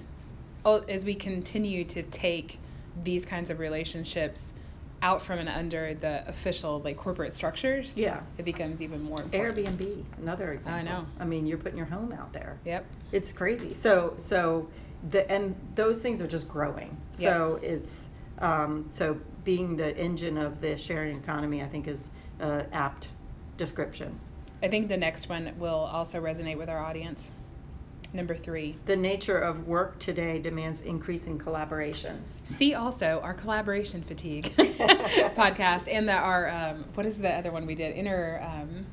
oh, 0.64 0.79
as 0.88 1.05
we 1.05 1.14
continue 1.14 1.85
to 1.87 2.02
take 2.05 2.59
these 3.02 3.25
kinds 3.25 3.50
of 3.50 3.59
relationships 3.59 4.55
out 5.03 5.21
from 5.21 5.39
and 5.41 5.49
under 5.49 5.95
the 5.95 6.27
official 6.29 6.81
like 6.81 6.97
corporate 6.97 7.33
structures, 7.33 7.99
Yeah. 7.99 8.21
it 8.39 8.45
becomes 8.45 8.81
even 8.81 9.03
more 9.03 9.21
important. 9.21 9.57
Airbnb, 9.57 10.05
another 10.19 10.53
example. 10.53 10.81
I 10.81 10.83
know. 11.01 11.07
I 11.19 11.25
mean, 11.25 11.47
you're 11.47 11.59
putting 11.59 11.77
your 11.77 11.87
home 11.87 12.13
out 12.13 12.33
there. 12.33 12.59
Yep. 12.65 12.87
It's 13.11 13.33
crazy. 13.33 13.75
So 13.75 14.15
so 14.17 14.69
the 15.11 15.31
and 15.31 15.57
those 15.75 16.01
things 16.01 16.21
are 16.21 16.27
just 16.29 16.49
growing. 16.49 16.97
So 17.11 17.59
it's 17.63 18.09
um, 18.39 18.87
so 18.91 19.19
being 19.45 19.77
the 19.77 19.97
engine 19.97 20.39
of 20.39 20.61
the 20.61 20.77
sharing 20.79 21.19
economy, 21.19 21.63
I 21.63 21.69
think, 21.69 21.89
is 21.89 22.11
a 22.41 22.65
apt 22.73 23.09
description. 23.59 24.19
I 24.63 24.69
think 24.69 24.89
the 24.89 24.97
next 24.97 25.29
one 25.29 25.53
will 25.59 25.75
also 25.75 26.21
resonate 26.21 26.57
with 26.57 26.69
our 26.69 26.79
audience. 26.79 27.33
Number 28.14 28.35
three. 28.35 28.76
The 28.85 28.97
nature 28.97 29.38
of 29.38 29.66
work 29.66 29.99
today 29.99 30.38
demands 30.38 30.83
increasing 30.83 31.38
collaboration. 31.38 32.23
See 32.45 32.75
also 32.75 33.21
our 33.23 33.33
collaboration 33.33 34.02
fatigue 34.02 34.45
podcast 35.35 35.88
and 35.90 36.07
the 36.09 36.12
our 36.12 36.50
um, 36.50 36.85
what 36.95 37.07
is 37.07 37.19
the 37.19 37.33
other 37.33 37.50
one 37.50 37.64
we 37.66 37.75
did 37.75 37.97
inter 37.97 38.38
um, 38.47 38.85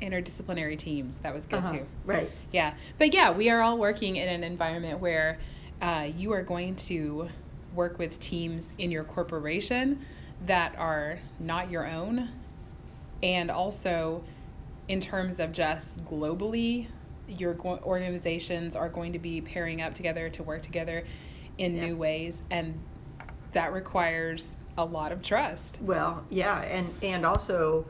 interdisciplinary 0.00 0.76
teams 0.76 1.18
that 1.18 1.32
was 1.34 1.46
good 1.46 1.62
Uh-huh. 1.62 1.72
too. 1.78 1.86
Right. 2.04 2.30
Yeah, 2.52 2.74
but 2.98 3.14
yeah, 3.14 3.30
we 3.30 3.50
are 3.50 3.60
all 3.62 3.78
working 3.78 4.16
in 4.16 4.28
an 4.28 4.42
environment 4.44 5.00
where 5.00 5.38
uh, 5.80 6.08
you 6.16 6.32
are 6.32 6.42
going 6.42 6.74
to 6.76 7.28
work 7.74 7.98
with 7.98 8.18
teams 8.18 8.72
in 8.78 8.90
your 8.90 9.04
corporation 9.04 10.04
that 10.46 10.74
are 10.76 11.18
not 11.38 11.70
your 11.70 11.86
own, 11.86 12.30
and 13.22 13.50
also 13.50 14.24
in 14.88 15.00
terms 15.00 15.38
of 15.40 15.52
just 15.52 16.04
globally, 16.04 16.86
your 17.28 17.54
go- 17.54 17.78
organizations 17.84 18.74
are 18.76 18.88
going 18.88 19.12
to 19.12 19.18
be 19.18 19.40
pairing 19.40 19.82
up 19.82 19.94
together 19.94 20.28
to 20.30 20.42
work 20.42 20.62
together 20.62 21.04
in 21.58 21.74
Yeah. 21.76 21.86
new 21.86 21.96
ways, 21.96 22.42
and 22.50 22.78
that 23.52 23.72
requires 23.72 24.56
a 24.76 24.84
lot 24.84 25.12
of 25.12 25.22
trust. 25.22 25.80
Well, 25.82 26.24
yeah, 26.30 26.60
and 26.62 26.92
and 27.02 27.26
also 27.26 27.84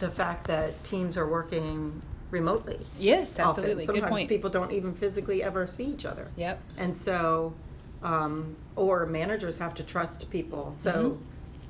the 0.00 0.10
fact 0.10 0.46
that 0.48 0.82
teams 0.84 1.16
are 1.16 1.26
working 1.26 2.02
remotely. 2.30 2.78
Yes, 2.98 3.38
often. 3.38 3.46
absolutely. 3.46 3.86
Good 3.86 4.00
Sometimes 4.02 4.26
people 4.28 4.50
don't 4.50 4.72
even 4.72 4.92
physically 4.94 5.42
ever 5.42 5.66
see 5.66 5.84
each 5.84 6.04
other. 6.04 6.28
Yep. 6.36 6.60
And 6.76 6.94
so, 6.96 7.54
um, 8.02 8.56
or 8.74 9.06
managers 9.06 9.56
have 9.58 9.74
to 9.74 9.82
trust 9.84 10.28
people. 10.28 10.70
So, 10.74 10.92
Mhm. 10.92 11.18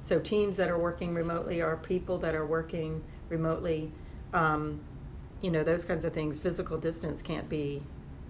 so 0.00 0.18
teams 0.18 0.56
that 0.56 0.68
are 0.70 0.78
working 0.78 1.14
remotely 1.14 1.60
are 1.62 1.76
people 1.76 2.18
that 2.18 2.34
are 2.34 2.46
working 2.46 3.02
remotely. 3.28 3.92
Um, 4.32 4.80
you 5.46 5.52
know, 5.52 5.62
those 5.62 5.84
kinds 5.84 6.04
of 6.04 6.12
things. 6.12 6.40
Physical 6.40 6.76
distance 6.76 7.22
can't 7.22 7.48
be 7.48 7.80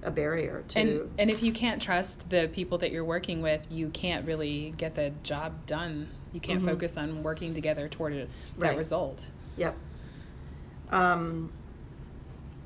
a 0.03 0.11
barrier 0.11 0.63
to. 0.69 0.79
And 0.79 1.11
and 1.19 1.31
if 1.31 1.43
you 1.43 1.51
can't 1.51 1.81
trust 1.81 2.29
the 2.29 2.51
people 2.53 2.77
that 2.79 2.93
you're 2.93 3.07
working 3.07 3.41
with, 3.41 3.67
you 3.71 3.89
can't 3.89 4.27
really 4.27 4.75
get 4.77 4.95
the 4.97 5.15
job 5.23 5.65
done. 5.65 6.09
You 6.35 6.41
can't 6.41 6.61
Mhm. 6.61 6.67
focus 6.67 6.99
on 6.99 7.23
working 7.23 7.55
together 7.55 7.89
toward 7.89 8.13
a, 8.13 8.17
that 8.17 8.29
Right. 8.59 8.77
result. 8.77 9.31
Yep. 9.57 9.75
Um, 10.91 11.51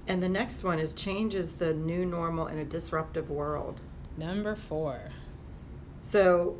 and 0.09 0.21
the 0.21 0.29
next 0.29 0.65
one 0.65 0.81
is 0.81 0.93
change 0.95 1.37
is 1.37 1.53
the 1.53 1.73
new 1.73 2.05
normal 2.05 2.49
in 2.49 2.59
a 2.59 2.65
disruptive 2.65 3.31
world. 3.31 3.81
Number 4.19 4.57
four. 4.57 4.99
So 6.01 6.57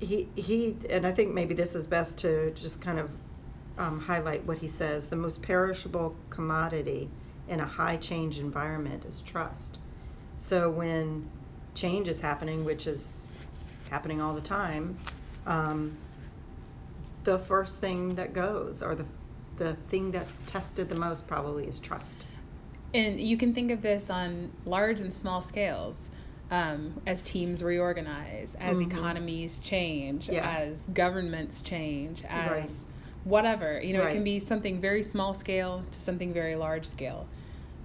he 0.00 0.28
he 0.34 0.76
and 0.90 1.06
I 1.06 1.12
think 1.12 1.32
maybe 1.32 1.54
this 1.54 1.76
is 1.76 1.86
best 1.86 2.18
to 2.18 2.50
just 2.56 2.80
kind 2.80 2.98
of 2.98 3.08
um, 3.78 4.00
highlight 4.00 4.44
what 4.44 4.58
he 4.58 4.68
says. 4.68 5.06
The 5.06 5.16
most 5.16 5.40
perishable 5.40 6.14
commodity 6.30 7.08
in 7.48 7.60
a 7.60 7.66
high 7.66 7.96
change 7.96 8.38
environment 8.38 9.04
is 9.06 9.22
trust. 9.22 9.78
So 10.36 10.70
when 10.70 11.28
change 11.74 12.08
is 12.08 12.20
happening, 12.20 12.64
which 12.64 12.86
is 12.86 13.28
happening 13.90 14.20
all 14.20 14.34
the 14.34 14.40
time, 14.40 14.96
um, 15.46 15.96
the 17.24 17.38
first 17.38 17.78
thing 17.80 18.14
that 18.16 18.32
goes, 18.34 18.82
or 18.82 18.94
the 18.94 19.04
the 19.56 19.74
thing 19.74 20.12
that's 20.12 20.44
tested 20.44 20.88
the 20.88 20.94
most, 20.94 21.26
probably 21.26 21.64
is 21.66 21.80
trust. 21.80 22.24
And 22.94 23.18
you 23.18 23.36
can 23.36 23.52
think 23.52 23.72
of 23.72 23.82
this 23.82 24.08
on 24.08 24.52
large 24.64 25.00
and 25.00 25.12
small 25.12 25.40
scales. 25.42 26.12
Um, 26.52 27.02
as 27.06 27.22
teams 27.24 27.62
reorganize, 27.62 28.54
as 28.60 28.78
Mhm. 28.78 28.90
economies 28.92 29.58
change, 29.58 30.30
Yeah. 30.30 30.48
as 30.48 30.84
governments 30.94 31.60
change, 31.60 32.22
as 32.24 32.50
Right. 32.50 32.70
Whatever. 33.24 33.80
You 33.80 33.94
know, 33.94 34.02
it 34.04 34.10
can 34.12 34.24
be 34.24 34.38
something 34.38 34.80
very 34.80 35.02
small 35.02 35.34
scale 35.34 35.82
to 35.90 35.98
something 35.98 36.32
very 36.32 36.56
large 36.56 36.86
scale. 36.86 37.26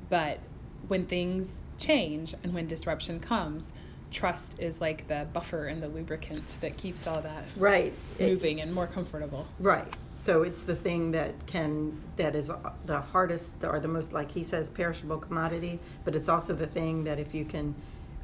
But 0.10 0.40
when 0.88 1.06
things 1.06 1.62
change 1.78 2.34
and 2.44 2.54
when 2.54 2.68
disruption 2.68 3.20
comes, 3.20 3.74
trust 4.12 4.56
is 4.60 4.80
like 4.80 5.08
the 5.08 5.28
buffer 5.34 5.66
and 5.66 5.82
the 5.82 5.88
lubricant 5.88 6.56
that 6.62 6.78
keeps 6.78 7.08
all 7.08 7.22
that 7.22 7.46
Right. 7.58 7.94
It- 8.20 8.30
moving 8.30 8.62
and 8.62 8.74
more 8.74 8.88
comfortable. 8.88 9.48
Right. 9.60 9.92
So 10.16 10.44
it's 10.44 10.62
the 10.62 10.76
thing 10.76 11.12
that 11.12 11.34
can 11.48 12.00
that 12.18 12.36
is 12.36 12.52
the 12.86 13.02
hardest 13.02 13.54
or 13.64 13.80
the 13.80 13.88
most 13.88 14.14
like 14.14 14.32
he 14.32 14.44
says 14.44 14.70
perishable 14.70 15.18
commodity, 15.18 15.80
but 16.06 16.16
it's 16.16 16.30
also 16.30 16.54
the 16.54 16.68
thing 16.68 17.04
that 17.06 17.18
if 17.20 17.34
you 17.34 17.44
can 17.46 17.74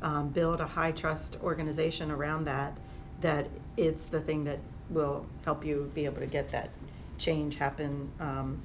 um, 0.04 0.30
build 0.30 0.62
a 0.62 0.68
high 0.68 0.92
trust 0.92 1.38
organization 1.42 2.12
around 2.12 2.46
that, 2.46 2.78
that 3.22 3.48
it's 3.76 4.06
the 4.06 4.22
thing 4.22 4.44
that 4.44 4.60
will 4.92 5.26
help 5.44 5.66
you 5.66 5.92
be 5.96 6.06
able 6.06 6.20
to 6.20 6.28
get 6.28 6.52
that 6.52 6.70
change 7.20 7.56
happen 7.56 8.10
um, 8.20 8.60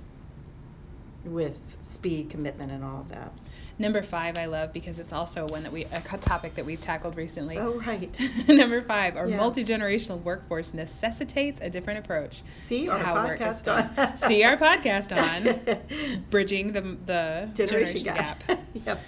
with 1.24 1.58
speed, 1.82 2.30
commitment, 2.30 2.70
and 2.70 2.84
all 2.84 3.00
of 3.00 3.08
that. 3.10 3.32
Number 3.78 4.02
five, 4.02 4.38
I 4.38 4.44
love 4.44 4.72
because 4.72 5.00
it's 5.00 5.12
also 5.12 5.48
one 5.48 5.64
that 5.64 5.72
we 5.72 5.84
a 5.86 6.00
topic 6.00 6.54
that 6.54 6.64
we've 6.64 6.80
tackled 6.80 7.16
recently. 7.16 7.58
Oh, 7.58 7.80
right. 7.80 8.08
Number 8.48 8.80
five, 8.82 9.16
our 9.16 9.26
Yeah. 9.28 9.36
multi 9.38 9.64
generational 9.64 10.22
workforce 10.22 10.72
necessitates 10.74 11.60
a 11.60 11.68
different 11.70 11.98
approach 12.00 12.42
See 12.56 12.86
to 12.86 12.92
our 12.92 12.98
how 12.98 13.14
work 13.26 13.40
is 13.40 13.46
podcast 13.46 13.64
done. 13.64 13.90
on. 13.96 14.16
See 14.16 14.44
our 14.44 14.56
podcast 14.56 15.10
on 16.16 16.20
bridging 16.30 16.72
the 16.72 16.96
the 17.06 17.50
Generation, 17.54 18.04
gap. 18.04 18.44
yep. 18.86 19.02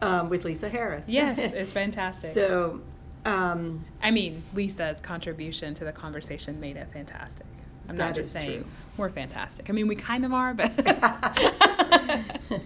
Um, 0.00 0.28
with 0.30 0.44
Lisa 0.44 0.68
Harris. 0.68 1.08
yes, 1.08 1.38
it's 1.38 1.72
fantastic. 1.72 2.32
So, 2.34 2.80
um, 3.24 3.84
I 4.02 4.10
mean, 4.10 4.42
Lisa's 4.54 5.00
contribution 5.00 5.74
to 5.74 5.84
the 5.84 5.92
conversation 5.92 6.60
made 6.60 6.76
it 6.76 6.88
fantastic. 6.92 7.46
I'm 7.88 7.96
not 7.96 8.14
just 8.14 8.32
saying 8.32 8.62
true. 8.62 8.70
we're 8.96 9.08
fantastic. 9.10 9.68
I 9.70 9.72
mean, 9.72 9.86
we 9.88 9.94
kind 9.96 10.24
of 10.24 10.32
are, 10.32 10.54
but 10.54 10.70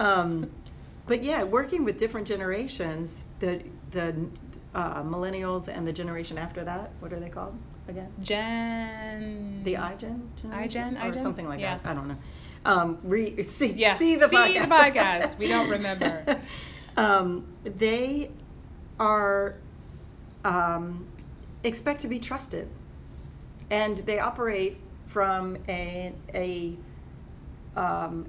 um, 0.00 0.50
but 1.06 1.22
yeah, 1.24 1.42
working 1.44 1.84
with 1.84 1.98
different 1.98 2.26
generations, 2.26 3.24
the 3.40 3.62
the 3.90 4.14
uh, 4.74 5.02
millennials 5.02 5.68
and 5.68 5.86
the 5.86 5.92
generation 5.92 6.38
after 6.38 6.64
that, 6.64 6.90
what 7.00 7.12
are 7.12 7.20
they 7.20 7.28
called 7.30 7.56
again? 7.88 8.12
Jen. 8.20 9.62
The 9.64 9.74
iGen 9.74 10.20
iGen, 10.50 11.02
or 11.02 11.10
iGen? 11.10 11.20
something 11.22 11.48
like 11.48 11.60
Yeah. 11.60 11.78
that. 11.78 11.90
I 11.90 11.94
don't 11.94 12.08
know. 12.08 12.16
um, 12.66 12.98
re, 13.02 13.42
see, 13.44 13.72
Yeah. 13.72 13.96
see 13.96 14.16
the 14.16 14.28
See 14.28 14.36
podcast. 14.36 14.60
the 14.62 14.74
podcast. 15.00 15.38
We 15.38 15.48
don't 15.48 15.70
remember. 15.70 16.38
um, 16.96 17.46
they 17.64 18.30
are 19.00 19.56
um, 20.44 21.06
expect 21.64 22.02
to 22.02 22.08
be 22.08 22.18
trusted, 22.18 22.68
and 23.70 23.98
they 23.98 24.18
operate 24.18 24.78
from 25.06 25.56
a 25.68 26.12
a 26.34 26.76
um, 27.76 28.26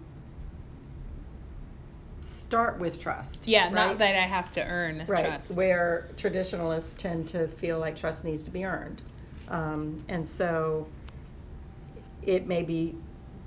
start 2.22 2.80
with 2.80 3.00
trust. 3.00 3.48
Yeah, 3.48 3.66
right? 3.66 3.74
not 3.74 3.98
that 4.00 4.16
I 4.16 4.28
have 4.28 4.52
to 4.54 4.64
earn 4.64 5.06
right 5.08 5.26
trust. 5.26 5.52
where 5.52 6.10
traditionalists 6.18 6.96
tend 6.96 7.28
to 7.30 7.48
feel 7.48 7.80
like 7.80 7.96
trust 7.96 8.24
needs 8.24 8.44
to 8.46 8.52
be 8.52 8.66
earned 8.66 9.02
um, 9.50 10.04
and 10.08 10.28
so 10.28 10.88
it 12.24 12.48
may 12.48 12.64
be 12.64 12.96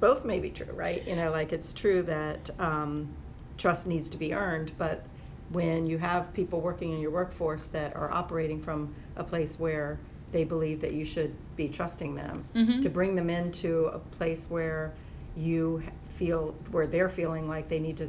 both 0.01 0.25
may 0.25 0.41
be 0.41 0.51
true 0.51 0.73
right 0.73 1.07
you 1.07 1.17
know 1.17 1.31
like 1.31 1.53
it's 1.53 1.73
true 1.73 2.03
that 2.03 2.51
um, 2.59 3.09
trust 3.57 3.87
needs 3.87 4.11
to 4.11 4.17
be 4.17 4.35
earned 4.35 4.73
but 4.79 5.05
when 5.51 5.87
you 5.87 5.99
have 5.99 6.33
people 6.33 6.61
working 6.61 6.93
in 6.93 7.01
your 7.01 7.11
workforce 7.11 7.65
that 7.67 7.95
are 7.95 8.11
operating 8.11 8.61
from 8.61 8.95
a 9.17 9.25
place 9.25 9.59
where 9.59 9.99
they 10.33 10.45
believe 10.45 10.81
that 10.81 10.93
you 10.95 11.05
should 11.05 11.35
be 11.57 11.69
trusting 11.69 12.15
them 12.15 12.45
Mhm. 12.55 12.83
to 12.83 12.89
bring 12.89 13.15
them 13.15 13.29
into 13.31 13.87
a 13.87 13.99
place 13.99 14.47
where 14.49 14.93
you 15.37 15.83
feel 16.09 16.55
where 16.71 16.87
they're 16.87 17.09
feeling 17.09 17.49
like 17.49 17.69
they 17.69 17.79
need 17.79 17.97
to 17.99 18.09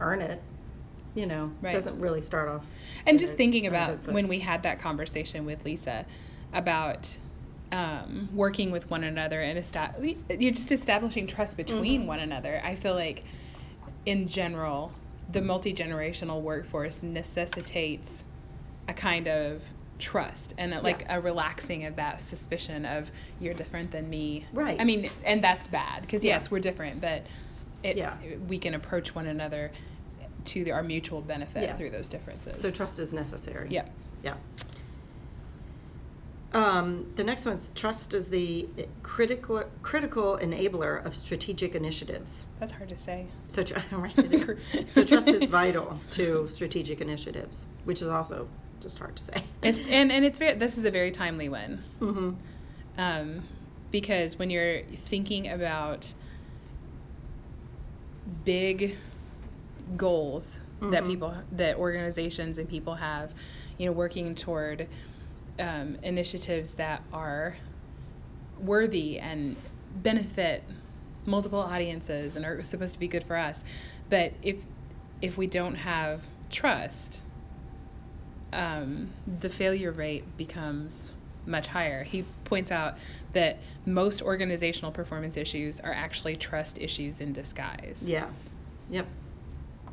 earn 0.00 0.20
it 0.20 0.42
you 1.14 1.26
know 1.26 1.50
Right. 1.62 1.72
doesn't 1.72 1.98
really 2.00 2.20
start 2.20 2.48
off 2.48 2.64
and 3.06 3.18
just 3.18 3.34
thinking 3.36 3.66
about 3.66 4.02
foot. 4.02 4.12
when 4.14 4.28
we 4.28 4.40
had 4.40 4.62
that 4.64 4.78
conversation 4.78 5.44
with 5.46 5.64
Lisa 5.64 6.04
about 6.52 7.16
um, 7.72 8.28
working 8.32 8.70
with 8.70 8.88
one 8.90 9.02
another 9.02 9.40
and 9.40 9.58
esta- 9.58 9.92
you're 10.38 10.52
just 10.52 10.70
establishing 10.70 11.26
trust 11.26 11.56
between 11.56 12.02
Mhm. 12.02 12.06
one 12.06 12.20
another. 12.20 12.60
I 12.62 12.76
feel 12.76 12.94
like, 12.94 13.24
in 14.06 14.28
general, 14.28 14.92
the 15.32 15.42
multi 15.42 15.74
generational 15.74 16.40
workforce 16.40 17.02
necessitates 17.02 18.24
a 18.86 18.92
kind 18.94 19.26
of 19.26 19.72
trust 19.98 20.54
and 20.58 20.74
a, 20.74 20.80
like 20.80 21.02
Yeah. 21.02 21.16
a 21.16 21.20
relaxing 21.20 21.84
of 21.84 21.96
that 21.96 22.20
suspicion 22.20 22.84
of 22.84 23.10
you're 23.40 23.54
different 23.54 23.90
than 23.90 24.08
me. 24.10 24.44
Right. 24.52 24.80
I 24.80 24.84
mean, 24.84 25.10
and 25.24 25.42
that's 25.42 25.68
bad 25.68 26.02
because 26.02 26.24
Yeah. 26.24 26.34
yes, 26.34 26.50
we're 26.50 26.60
different, 26.60 27.00
but 27.00 27.24
it 27.82 27.96
Yeah. 27.96 28.14
we 28.48 28.58
can 28.58 28.74
approach 28.74 29.14
one 29.14 29.26
another 29.26 29.70
to 30.46 30.64
the, 30.64 30.72
our 30.72 30.82
mutual 30.82 31.20
benefit 31.22 31.62
Yeah. 31.64 31.76
through 31.76 31.90
those 31.90 32.08
differences. 32.08 32.62
so 32.62 32.70
trust 32.70 32.98
is 33.00 33.12
necessary 33.12 33.68
Yeah. 33.70 33.86
yeah 34.22 34.34
um, 36.52 37.12
the 37.16 37.24
next 37.24 37.44
one's 37.44 37.70
trust 37.74 38.14
is 38.14 38.28
the 38.28 38.68
critical 39.02 39.64
critical 39.82 40.38
enabler 40.40 41.04
of 41.04 41.14
strategic 41.16 41.74
initiatives 41.74 42.46
That's 42.60 42.72
hard 42.72 42.88
to 42.90 42.96
say. 42.96 43.26
so 43.48 43.62
tr- 43.64 43.74
right, 43.96 44.16
it 44.18 44.32
is. 44.32 44.94
so 44.94 45.04
trust 45.04 45.28
is 45.28 45.44
vital 45.44 45.98
to 46.12 46.48
strategic 46.50 47.00
initiatives 47.00 47.66
which 47.84 48.00
is 48.00 48.08
also 48.08 48.48
just 48.80 48.98
hard 48.98 49.16
to 49.16 49.22
say 49.24 49.42
It's 49.62 49.78
and, 49.88 50.10
and 50.12 50.24
it's 50.24 50.38
very 50.38 50.54
this 50.54 50.76
is 50.78 50.84
a 50.84 50.90
very 50.90 51.10
timely 51.10 51.48
one. 51.48 51.82
mm-hmm. 52.00 52.30
Um, 52.98 53.42
because 53.90 54.38
when 54.38 54.48
you're 54.50 54.82
thinking 54.82 55.48
about 55.48 56.12
big 58.44 58.96
goals 59.96 60.58
that 60.80 61.04
Mhm. 61.04 61.08
people 61.08 61.34
that 61.52 61.76
organizations 61.76 62.58
and 62.58 62.68
people 62.68 62.96
have, 62.96 63.34
you 63.78 63.86
know, 63.86 63.92
working 63.92 64.34
toward 64.34 64.88
um, 65.58 65.96
initiatives 66.02 66.72
that 66.74 67.02
are 67.12 67.56
worthy 68.60 69.18
and 69.18 69.56
benefit 70.02 70.62
multiple 71.24 71.60
audiences 71.60 72.36
and 72.36 72.44
are 72.44 72.62
supposed 72.62 72.92
to 72.94 73.00
be 73.00 73.08
good 73.08 73.24
for 73.24 73.36
us. 73.36 73.64
But 74.10 74.32
if 74.42 74.64
if 75.22 75.38
we 75.38 75.46
don't 75.46 75.76
have 75.76 76.22
trust, 76.50 77.22
um, 78.56 79.10
the 79.40 79.48
failure 79.48 79.92
rate 79.92 80.24
becomes 80.36 81.12
much 81.46 81.68
higher. 81.68 82.02
He 82.02 82.24
points 82.44 82.72
out 82.72 82.96
that 83.32 83.58
most 83.84 84.20
organizational 84.22 84.90
performance 84.92 85.36
issues 85.36 85.78
are 85.80 85.92
actually 85.92 86.34
trust 86.36 86.78
issues 86.78 87.20
in 87.20 87.32
disguise. 87.32 88.02
yeah 88.06 88.26
yep 88.90 89.06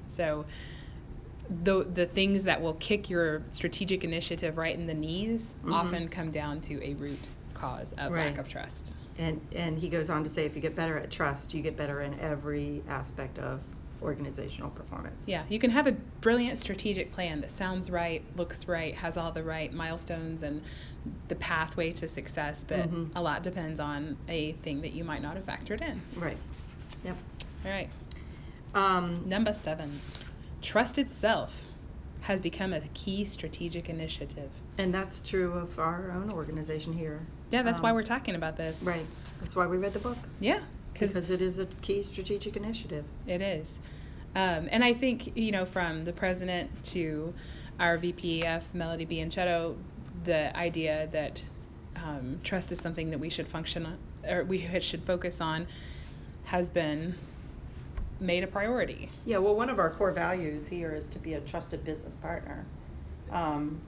So 0.08 0.46
the 1.64 1.83
the 1.83 2.05
things 2.05 2.46
that 2.46 2.61
will 2.61 2.75
kick 2.75 3.09
your 3.09 3.42
strategic 3.50 4.03
initiative 4.03 4.57
right 4.57 4.75
in 4.77 4.88
the 4.88 4.94
knees 4.94 5.55
Mhm. 5.64 5.74
often 5.74 6.07
come 6.07 6.31
down 6.31 6.61
to 6.61 6.81
a 6.83 6.94
root 6.96 7.27
cause 7.53 7.94
of 7.98 8.11
Right. 8.14 8.27
lack 8.27 8.38
of 8.38 8.48
trust. 8.48 8.96
and 9.18 9.40
and 9.51 9.77
he 9.77 9.90
goes 9.90 10.09
on 10.09 10.24
to 10.24 10.29
say 10.29 10.46
if 10.46 10.55
you 10.55 10.61
get 10.61 10.75
better 10.75 10.98
at 10.98 11.11
trust 11.11 11.53
you 11.53 11.61
get 11.61 11.75
better 11.77 12.01
in 12.01 12.20
every 12.20 12.81
aspect 12.88 13.38
of 13.40 13.59
organizational 14.03 14.70
performance 14.72 15.27
Yeah, 15.27 15.44
you 15.50 15.57
can 15.59 15.72
have 15.72 15.87
a 15.87 15.94
brilliant 16.22 16.59
strategic 16.59 17.11
plan 17.11 17.42
that 17.42 17.50
sounds 17.51 17.89
right, 17.89 18.24
looks 18.35 18.68
right, 18.68 18.94
has 18.96 19.18
all 19.18 19.31
the 19.31 19.44
right 19.44 19.74
milestones 19.74 20.44
and 20.44 20.61
the 21.27 21.35
pathway 21.35 21.92
to 21.94 22.07
success, 22.07 22.63
but 22.63 22.89
Mhm. 22.92 23.09
a 23.16 23.22
lot 23.22 23.44
depends 23.44 23.79
on 23.79 24.18
a 24.27 24.51
thing 24.63 24.81
that 24.81 24.94
you 24.94 25.03
might 25.03 25.22
not 25.22 25.35
have 25.35 25.46
factored 25.46 25.81
in. 25.81 26.01
right 26.16 26.37
yep 27.03 27.16
All 27.66 27.72
right. 27.72 27.89
um, 28.75 29.27
Number 29.27 29.53
seven, 29.53 30.00
trust 30.61 30.98
itself 30.98 31.68
has 32.22 32.39
become 32.39 32.72
a 32.74 32.79
key 32.94 33.25
strategic 33.25 33.89
initiative. 33.89 34.50
And 34.77 34.94
that's 34.94 35.20
true 35.22 35.51
of 35.53 35.77
our 35.77 36.11
own 36.11 36.31
organization 36.31 36.94
here. 36.94 37.20
Yeah, 37.51 37.63
that's 37.63 37.81
why 37.81 37.89
Um, 37.89 37.96
we're 37.96 38.03
talking 38.03 38.35
about 38.35 38.55
this. 38.57 38.81
Right. 38.81 39.05
That's 39.42 39.55
why 39.57 39.68
we 39.68 39.77
read 39.77 39.92
the 39.94 40.00
book. 40.00 40.18
Yeah, 40.39 40.61
because 40.94 41.16
it 41.16 41.42
is 41.42 41.60
a 41.60 41.66
key 41.82 42.03
strategic 42.03 42.56
initiative. 42.56 43.06
it 43.27 43.42
is. 43.42 43.79
Um, 44.36 44.68
and 44.72 44.84
I 44.84 44.94
think, 44.94 45.36
you 45.38 45.51
know, 45.51 45.66
from 45.66 46.06
the 46.06 46.14
president 46.14 46.84
to 46.86 47.34
our 47.79 47.98
VPF, 47.98 48.74
Melody 48.74 49.06
Bianchetto, 49.06 49.75
the 50.24 50.56
idea 50.58 51.08
that 51.12 51.44
um, 51.98 52.40
trust 52.44 52.72
is 52.72 52.79
something 52.79 53.12
that 53.12 53.20
we 53.20 53.29
should 53.29 53.48
function 53.48 53.98
or 54.27 54.44
we 54.44 54.68
should 54.79 55.03
focus 55.03 55.42
on 55.42 55.68
has 56.46 56.70
been 56.70 57.16
made 58.20 58.44
a 58.44 58.48
priority. 58.48 59.10
Yeah, 59.25 59.38
well, 59.38 59.56
one 59.56 59.70
of 59.70 59.79
our 59.79 59.90
core 59.90 60.12
values 60.12 60.68
here 60.68 60.94
is 60.94 61.08
to 61.10 61.20
be 61.20 61.34
a 61.34 61.42
trusted 61.42 61.84
business 61.84 62.16
partner 62.16 62.66
um, 63.32 63.82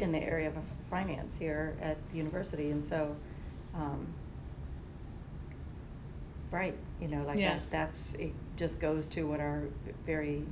in 0.00 0.12
the 0.12 0.18
area 0.18 0.48
of 0.48 0.54
finance 0.88 1.38
here 1.38 1.76
at 1.80 1.96
the 2.10 2.16
university. 2.16 2.70
And 2.70 2.84
so, 2.84 3.14
um, 3.74 4.06
right, 6.50 6.74
you 7.00 7.08
know, 7.08 7.22
like 7.24 7.38
Yeah. 7.38 7.54
that, 7.54 7.70
that's, 7.70 8.14
it 8.14 8.32
just 8.56 8.80
goes 8.80 9.06
to 9.08 9.26
what 9.26 9.40
our 9.40 9.62
very 10.06 10.44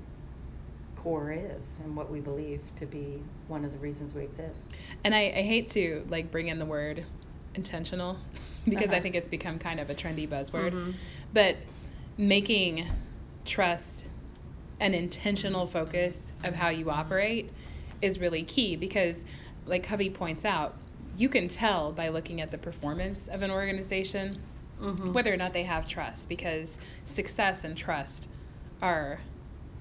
core 0.97 1.33
is 1.33 1.79
and 1.85 1.95
what 1.97 2.11
we 2.11 2.21
believe 2.21 2.61
to 2.79 2.87
be 2.87 3.23
one 3.47 3.65
of 3.65 3.73
the 3.73 3.79
reasons 3.79 4.15
we 4.15 4.23
exist. 4.23 4.71
And 5.05 5.15
I, 5.15 5.21
I 5.37 5.43
hate 5.43 5.69
to 5.71 6.05
like 6.09 6.31
bring 6.31 6.49
in 6.49 6.59
the 6.59 6.67
word 6.67 7.05
intentional 7.55 8.19
because 8.69 8.91
I 8.91 8.95
Uh-huh. 8.95 9.03
think 9.03 9.15
it's 9.17 9.29
become 9.29 9.59
kind 9.59 9.81
of 9.81 9.91
a 9.91 9.95
trendy 9.95 10.29
buzzword. 10.29 10.73
Mhm. 10.73 10.95
But 11.33 11.57
making 12.17 12.87
trust 13.45 14.07
an 14.81 14.95
intentional 14.95 15.67
focus 15.67 16.33
of 16.45 16.55
how 16.57 16.69
you 16.69 16.91
operate 16.91 17.51
is 18.03 18.19
really 18.21 18.43
key 18.45 18.77
because, 18.77 19.25
like 19.67 19.83
Covey 19.83 20.11
points 20.11 20.45
out, 20.45 20.77
you 21.17 21.29
can 21.29 21.49
tell 21.49 21.91
by 21.93 22.09
looking 22.09 22.41
at 22.41 22.51
the 22.53 22.59
performance 22.59 23.27
of 23.27 23.43
an 23.43 23.51
organization 23.51 24.41
Mhm. 24.81 25.13
whether 25.13 25.33
or 25.33 25.37
not 25.37 25.53
they 25.53 25.65
have 25.65 25.87
trust 25.89 26.29
because 26.29 26.79
success 27.05 27.65
and 27.65 27.77
trust 27.77 28.29
are 28.81 29.21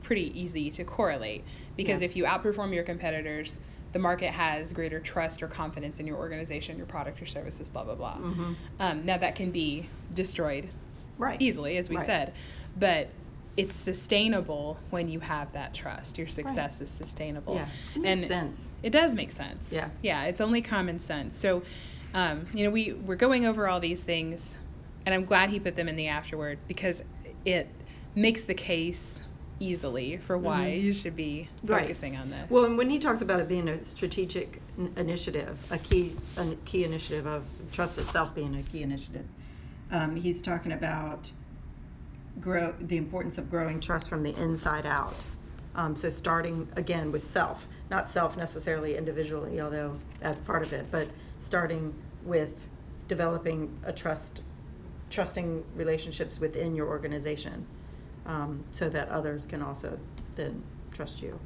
pretty 0.04 0.32
easy 0.40 0.72
to 0.72 0.84
correlate 0.84 1.44
because 1.76 2.02
Yeah. 2.02 2.06
if 2.06 2.16
you 2.16 2.24
outperform 2.26 2.74
your 2.74 2.84
competitors 2.84 3.60
the 3.94 4.00
market 4.00 4.32
has 4.32 4.74
greater 4.74 5.00
trust 5.00 5.42
or 5.42 5.48
confidence 5.48 6.00
in 6.00 6.06
your 6.08 6.18
organization 6.18 6.78
your 6.78 6.86
product 6.86 7.22
or 7.22 7.26
services 7.26 7.70
blah 7.70 7.84
blah 7.84 7.96
blah 7.96 8.16
Mhm. 8.18 8.56
um, 8.80 9.06
now 9.06 9.18
that 9.18 9.36
can 9.36 9.52
be 9.52 9.88
destroyed 10.14 10.70
Right. 11.18 11.42
easily 11.42 11.78
as 11.78 11.90
we 11.90 11.96
Right. 11.98 12.06
said 12.06 12.34
but 12.78 13.10
it's 13.56 13.76
sustainable 13.76 14.78
when 14.92 15.10
you 15.10 15.20
have 15.20 15.52
that 15.54 15.74
trust 15.74 16.18
your 16.18 16.28
success 16.28 16.80
is 16.80 16.90
sustainable 16.90 17.56
Yeah. 17.56 17.68
It 17.96 18.02
makes 18.02 18.28
sense. 18.28 18.72
it 18.84 18.92
does 18.92 19.16
make 19.16 19.32
sense. 19.32 19.72
Yeah. 19.72 19.90
Yeah, 20.02 20.24
it's 20.26 20.40
only 20.42 20.62
common 20.62 21.00
sense. 21.00 21.36
So, 21.36 21.64
um, 22.14 22.46
you 22.54 22.64
know, 22.64 22.70
we 22.70 22.94
we're 22.94 23.16
going 23.16 23.46
over 23.48 23.68
all 23.68 23.80
these 23.80 24.02
things, 24.04 24.56
and 25.08 25.14
I'm 25.14 25.24
glad 25.24 25.52
he 25.52 25.58
put 25.58 25.78
them 25.78 25.88
in 25.88 25.96
the 25.96 26.08
afterword 26.10 26.60
because 26.68 27.02
it 27.46 27.70
makes 28.14 28.44
the 28.44 28.54
case 28.54 29.22
easily 29.58 30.18
for 30.18 30.38
why 30.38 30.66
Mhm. 30.66 30.82
you 30.82 30.92
should 30.92 31.16
be 31.16 31.48
Right. 31.64 31.84
focusing 31.84 32.18
on 32.18 32.30
this. 32.30 32.50
Well, 32.50 32.66
and 32.66 32.78
when 32.78 32.90
he 32.90 33.00
talks 33.00 33.22
about 33.22 33.40
it 33.40 33.48
being 33.48 33.70
a 33.70 33.82
strategic 33.82 34.62
n- 34.78 34.92
initiative, 34.98 35.58
a 35.72 35.78
key, 35.78 36.18
a 36.36 36.56
key 36.66 36.84
initiative 36.84 37.26
of 37.26 37.44
trust 37.72 37.98
itself 37.98 38.36
being 38.36 38.54
a 38.54 38.64
key 38.64 38.84
initiative, 38.84 39.24
um, 39.92 40.18
he's 40.18 40.42
talking 40.42 40.74
about 40.74 41.32
grow 42.42 42.74
the 42.82 42.98
importance 42.98 43.38
of 43.38 43.50
growing 43.50 43.80
trust 43.80 44.10
from 44.10 44.24
the 44.24 44.36
inside 44.36 44.86
out. 44.86 45.16
Um, 45.74 45.96
so 45.96 46.10
starting 46.10 46.68
again 46.76 47.14
with 47.14 47.24
self, 47.24 47.66
not 47.90 48.10
self 48.10 48.36
necessarily 48.36 48.98
individually, 48.98 49.62
although 49.62 49.94
that's 50.20 50.42
part 50.42 50.64
of 50.64 50.74
it, 50.74 50.88
but 50.92 51.08
starting 51.40 51.94
with 52.26 52.68
developing 53.08 53.70
a 53.86 53.94
trust 53.94 54.42
trusting 55.10 55.64
relationships 55.76 56.40
within 56.40 56.76
your 56.76 56.88
organization 56.88 57.66
um, 58.26 58.64
so 58.72 58.90
that 58.90 59.10
others 59.10 59.46
can 59.46 59.62
also 59.62 59.98
then 60.36 60.62
trust 60.92 61.22
you. 61.22 61.40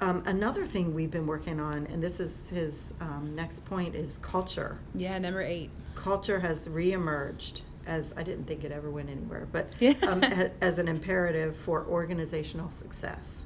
Um, 0.00 0.22
another 0.26 0.64
thing 0.64 0.94
we've 0.94 1.10
been 1.10 1.26
working 1.26 1.60
on, 1.60 1.86
and 1.88 2.02
this 2.02 2.20
is 2.20 2.48
his 2.48 2.94
um, 3.00 3.32
next 3.34 3.64
point, 3.66 3.94
is 3.94 4.18
culture. 4.22 4.78
Yeah, 4.94 5.18
number 5.18 5.42
eight. 5.42 5.70
Culture 5.94 6.40
has 6.40 6.66
reemerged 6.68 7.60
as 7.86 8.14
I 8.16 8.22
didn't 8.22 8.44
think 8.44 8.64
it 8.64 8.72
ever 8.72 8.90
went 8.90 9.10
anywhere, 9.10 9.46
but 9.52 9.72
um, 10.06 10.22
a- 10.22 10.50
as 10.62 10.78
an 10.78 10.88
imperative 10.88 11.56
for 11.56 11.84
organizational 11.86 12.70
success. 12.70 13.44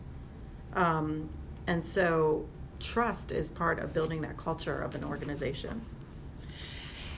Um, 0.75 1.29
and 1.67 1.85
so, 1.85 2.47
trust 2.79 3.33
is 3.33 3.51
part 3.51 3.79
of 3.79 3.93
building 3.93 4.21
that 4.23 4.37
culture 4.37 4.81
of 4.81 4.95
an 4.95 5.03
organization. 5.03 5.81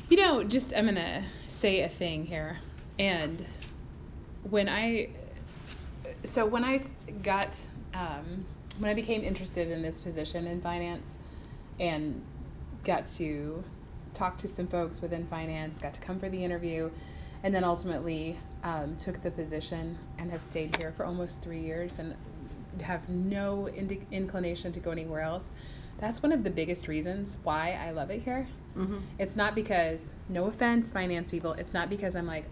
You 0.08 0.16
know, 0.18 0.44
just 0.44 0.72
I'm 0.72 0.86
gonna 0.86 1.24
say 1.48 1.80
a 1.80 1.88
thing 1.88 2.26
here, 2.26 2.58
and 2.96 3.44
when 4.48 4.68
I, 4.68 5.08
so 6.22 6.46
when 6.46 6.62
I 6.62 6.78
got, 7.24 7.58
um, 7.92 8.44
when 8.78 8.88
I 8.88 8.94
became 8.94 9.24
interested 9.24 9.68
in 9.68 9.82
this 9.82 10.00
position 10.00 10.46
in 10.46 10.60
finance, 10.60 11.08
and 11.80 12.22
got 12.84 13.08
to 13.08 13.64
talk 14.14 14.38
to 14.38 14.46
some 14.46 14.68
folks 14.68 15.02
within 15.02 15.26
finance, 15.26 15.80
got 15.80 15.92
to 15.94 16.00
come 16.00 16.20
for 16.20 16.28
the 16.28 16.44
interview, 16.44 16.88
and 17.42 17.52
then 17.52 17.64
ultimately 17.64 18.38
um, 18.62 18.96
took 18.98 19.20
the 19.24 19.30
position 19.32 19.98
and 20.18 20.30
have 20.30 20.42
stayed 20.42 20.76
here 20.76 20.92
for 20.92 21.04
almost 21.04 21.42
three 21.42 21.60
years 21.60 21.98
and 21.98 22.14
have 22.80 23.08
no 23.08 23.68
indi- 23.70 24.06
inclination 24.12 24.70
to 24.70 24.78
go 24.78 24.92
anywhere 24.92 25.22
else. 25.22 25.46
That's 25.98 26.22
one 26.22 26.30
of 26.30 26.44
the 26.44 26.50
biggest 26.50 26.86
reasons 26.86 27.38
why 27.42 27.72
I 27.72 27.90
love 27.90 28.10
it 28.10 28.22
here. 28.22 28.46
Mm-hmm. 28.76 28.98
It's 29.18 29.36
not 29.36 29.54
because, 29.54 30.10
no 30.28 30.46
offense, 30.46 30.90
finance 30.90 31.30
people, 31.30 31.52
it's 31.52 31.72
not 31.72 31.88
because 31.88 32.14
I'm 32.16 32.26
like, 32.26 32.44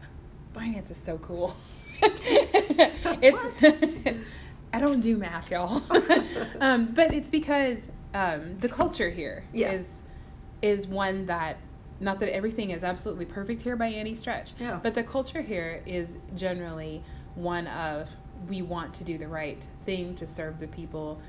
finance 0.55 0.91
is 0.91 0.97
so 0.97 1.19
cool. 1.19 1.57
it's, 2.03 4.19
I 4.73 4.81
don't 4.81 5.01
do 5.01 5.17
math, 5.17 5.51
y'all. 5.51 5.83
um, 6.61 6.87
but 6.95 7.13
it's 7.13 7.31
because 7.31 7.91
um, 8.15 8.59
the 8.59 8.69
culture 8.69 9.11
here 9.11 9.45
is 9.53 10.05
Yeah. 10.63 10.71
is 10.71 10.87
one 10.87 11.27
that, 11.27 11.59
not 12.01 12.21
that 12.21 12.35
everything 12.35 12.71
is 12.71 12.85
absolutely 12.85 13.27
perfect 13.27 13.63
here 13.63 13.77
by 13.77 13.91
any 13.91 14.15
stretch, 14.15 14.55
Yeah. 14.59 14.81
but 14.83 14.95
the 14.95 15.03
culture 15.03 15.43
here 15.43 15.83
is 15.87 16.17
generally 16.35 17.03
one 17.35 17.67
of 17.69 18.11
we 18.49 18.63
want 18.63 18.93
to 18.95 19.05
do 19.05 19.19
the 19.19 19.29
right 19.29 19.67
thing 19.85 20.15
to 20.17 20.27
serve 20.27 20.59
the 20.59 20.67
people 20.69 21.21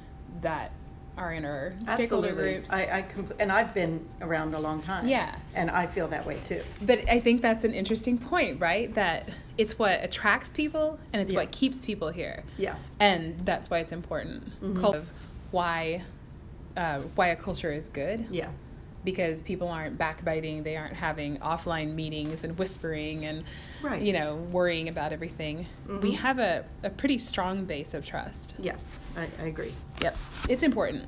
that 0.42 0.72
are 1.18 1.34
in 1.34 1.46
our 1.46 1.74
stakeholder 1.94 2.34
groups. 2.34 2.72
I, 2.72 2.82
I 3.00 3.02
compl- 3.04 3.36
and 3.40 3.52
I've 3.52 3.74
been 3.74 4.06
around 4.22 4.54
a 4.54 4.60
long 4.60 4.82
time. 4.82 5.08
Yeah. 5.08 5.36
And 5.54 5.72
I 5.72 5.88
feel 5.88 6.08
that 6.10 6.26
way 6.26 6.40
too. 6.46 6.62
But 6.82 7.10
I 7.10 7.20
think 7.20 7.42
that's 7.42 7.64
an 7.64 7.74
interesting 7.74 8.18
point, 8.18 8.60
right? 8.60 8.94
That 8.96 9.30
it's 9.58 9.80
what 9.80 10.04
attracts 10.04 10.50
people 10.50 11.00
and 11.14 11.22
it's 11.22 11.32
Yeah. 11.32 11.40
what 11.40 11.52
keeps 11.52 11.86
people 11.86 12.10
here. 12.10 12.44
Yeah. 12.58 12.76
And 13.00 13.40
that's 13.46 13.70
why 13.70 13.80
it's 13.80 13.92
important. 13.94 14.60
Mhm. 14.62 14.80
Cult- 14.80 14.96
Of 14.96 15.10
why 15.52 16.04
uh, 16.76 17.00
why 17.16 17.28
a 17.28 17.36
culture 17.38 17.72
is 17.72 17.90
good 17.90 18.26
Yeah. 18.30 18.50
Because 19.06 19.42
people 19.42 19.70
aren't 19.70 19.98
backbiting, 19.98 20.64
they 20.64 20.76
aren't 20.76 20.96
having 20.96 21.38
offline 21.38 21.94
meetings 21.94 22.44
and 22.44 22.58
whispering 22.58 23.24
and 23.26 23.44
Right. 23.82 24.02
you 24.02 24.12
know 24.12 24.36
worrying 24.52 24.90
about 24.90 25.14
everything. 25.14 25.68
We 25.88 26.12
Mhm. 26.12 26.16
have 26.18 26.40
a, 26.40 26.66
a 26.84 26.90
pretty 26.90 27.20
strong 27.20 27.66
base 27.66 27.94
of 27.94 28.06
trust. 28.06 28.56
Yeah. 28.60 28.76
I, 29.16 29.28
I 29.42 29.46
agree. 29.46 29.72
Yep, 30.02 30.18
it's 30.50 30.64
important. 30.64 31.06